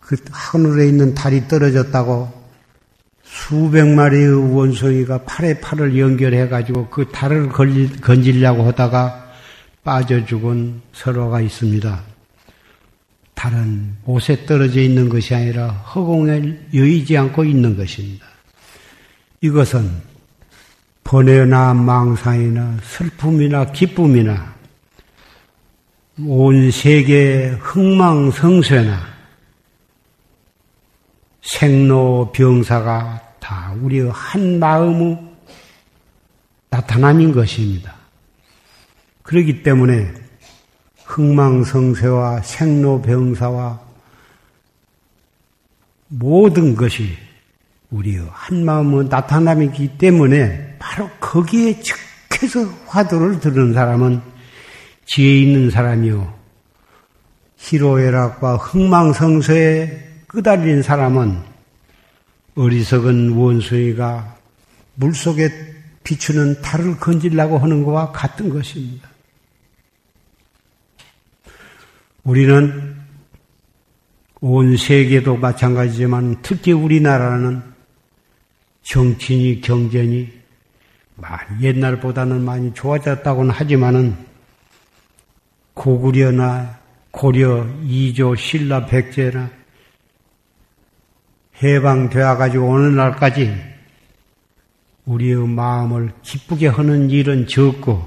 그 0.00 0.16
하늘에 0.30 0.86
있는 0.86 1.14
달이 1.14 1.48
떨어졌다고 1.48 2.38
수백 3.22 3.86
마리의 3.86 4.54
원숭이가 4.54 5.24
팔에 5.24 5.60
팔을 5.60 5.98
연결해 5.98 6.48
가지고 6.48 6.88
그 6.88 7.08
달을 7.10 7.50
건지려고 7.50 8.64
하다가 8.64 9.32
빠져 9.84 10.24
죽은 10.24 10.80
서로가 10.92 11.40
있습니다. 11.40 12.07
다른 13.38 13.94
옷에 14.04 14.46
떨어져 14.46 14.80
있는 14.80 15.08
것이 15.08 15.32
아니라 15.32 15.68
허공에 15.68 16.58
여의지 16.74 17.16
않고 17.16 17.44
있는 17.44 17.76
것입니다. 17.76 18.26
이것은 19.40 19.88
번뇌나 21.04 21.72
망상이나 21.72 22.78
슬픔이나 22.82 23.70
기쁨이나 23.70 24.56
온 26.26 26.72
세계의 26.72 27.58
흥망성쇠나 27.60 29.06
생로병사가 31.42 33.34
다 33.38 33.72
우리의 33.80 34.10
한 34.10 34.58
마음의 34.58 35.16
나타남인 36.70 37.30
것입니다. 37.30 37.94
그렇기 39.22 39.62
때문에 39.62 40.27
흥망성쇠와 41.08 42.42
생로병사와 42.42 43.80
모든 46.08 46.76
것이 46.76 47.16
우리의 47.90 48.28
한 48.30 48.64
마음의 48.64 49.08
나타남이기 49.08 49.96
때문에 49.96 50.76
바로 50.78 51.08
거기에 51.18 51.80
즉해서 51.80 52.60
화두를 52.86 53.40
들은 53.40 53.72
사람은 53.72 54.20
지혜 55.06 55.40
있는 55.40 55.70
사람이요. 55.70 56.34
희로애락과 57.56 58.56
흥망성쇠에 58.56 60.08
끄달린 60.28 60.82
사람은 60.82 61.38
어리석은 62.54 63.30
원숭이가 63.30 64.36
물속에 64.94 65.50
비추는 66.04 66.60
달을 66.60 66.98
건질라고 66.98 67.58
하는 67.58 67.84
것과 67.84 68.12
같은 68.12 68.50
것입니다. 68.50 69.07
우리는 72.28 72.94
온 74.42 74.76
세계도 74.76 75.38
마찬가지지만 75.38 76.36
특히 76.42 76.72
우리나라는 76.72 77.62
정치니 78.82 79.62
경제니 79.62 80.30
옛날보다는 81.62 82.44
많이 82.44 82.74
좋아졌다고는 82.74 83.50
하지만은 83.50 84.14
고구려나 85.72 86.78
고려 87.12 87.66
이조 87.84 88.34
신라 88.34 88.84
백제나 88.84 89.48
해방되어 91.62 92.36
가지고 92.36 92.68
오는 92.68 92.94
날까지 92.94 93.56
우리의 95.06 95.48
마음을 95.48 96.12
기쁘게 96.20 96.66
하는 96.66 97.08
일은 97.08 97.46
적고 97.46 98.06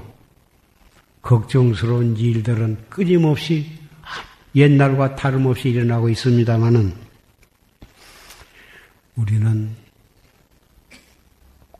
걱정스러운 1.22 2.16
일들은 2.16 2.84
끊임없이 2.88 3.81
옛날과 4.54 5.16
다름없이 5.16 5.70
일어나고 5.70 6.08
있습니다만은 6.10 6.94
우리는 9.16 9.70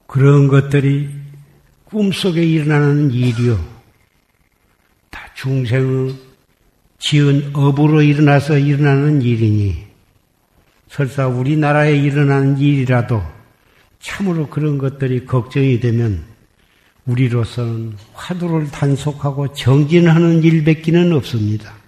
그런 0.07 0.49
것들이 0.49 1.09
꿈속에 1.85 2.43
일어나는 2.45 3.11
일이요. 3.11 3.59
다 5.11 5.21
중생의 5.35 6.15
지은 6.99 7.51
업으로 7.55 8.03
일어나서 8.03 8.59
일어나는 8.59 9.23
일이니 9.23 9.85
설사 10.89 11.27
우리나라에 11.27 11.97
일어나는 11.97 12.59
일이라도 12.59 13.23
참으로 14.01 14.49
그런 14.49 14.79
것들이 14.79 15.25
걱정이 15.27 15.81
되면 15.81 16.25
우리로서는 17.07 17.95
화두를 18.13 18.71
단속하고 18.71 19.55
정진하는 19.55 20.43
일밖에는 20.43 21.13
없습니다. 21.15 21.82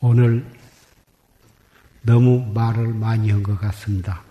오늘 0.00 0.44
너무 2.02 2.50
말을 2.54 2.94
많이 2.94 3.30
한 3.30 3.42
것 3.42 3.58
같습니다. 3.60 4.22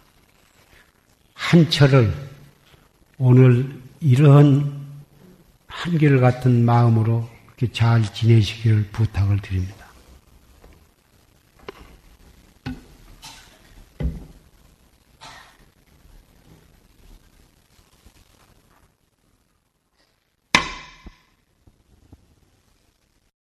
한철을 1.33 2.13
오늘 3.17 3.79
이러한 3.99 4.77
한결 5.67 6.19
같은 6.19 6.65
마음으로 6.65 7.29
잘 7.71 8.01
지내시기를 8.13 8.87
부탁을 8.91 9.39
드립니다. 9.41 9.76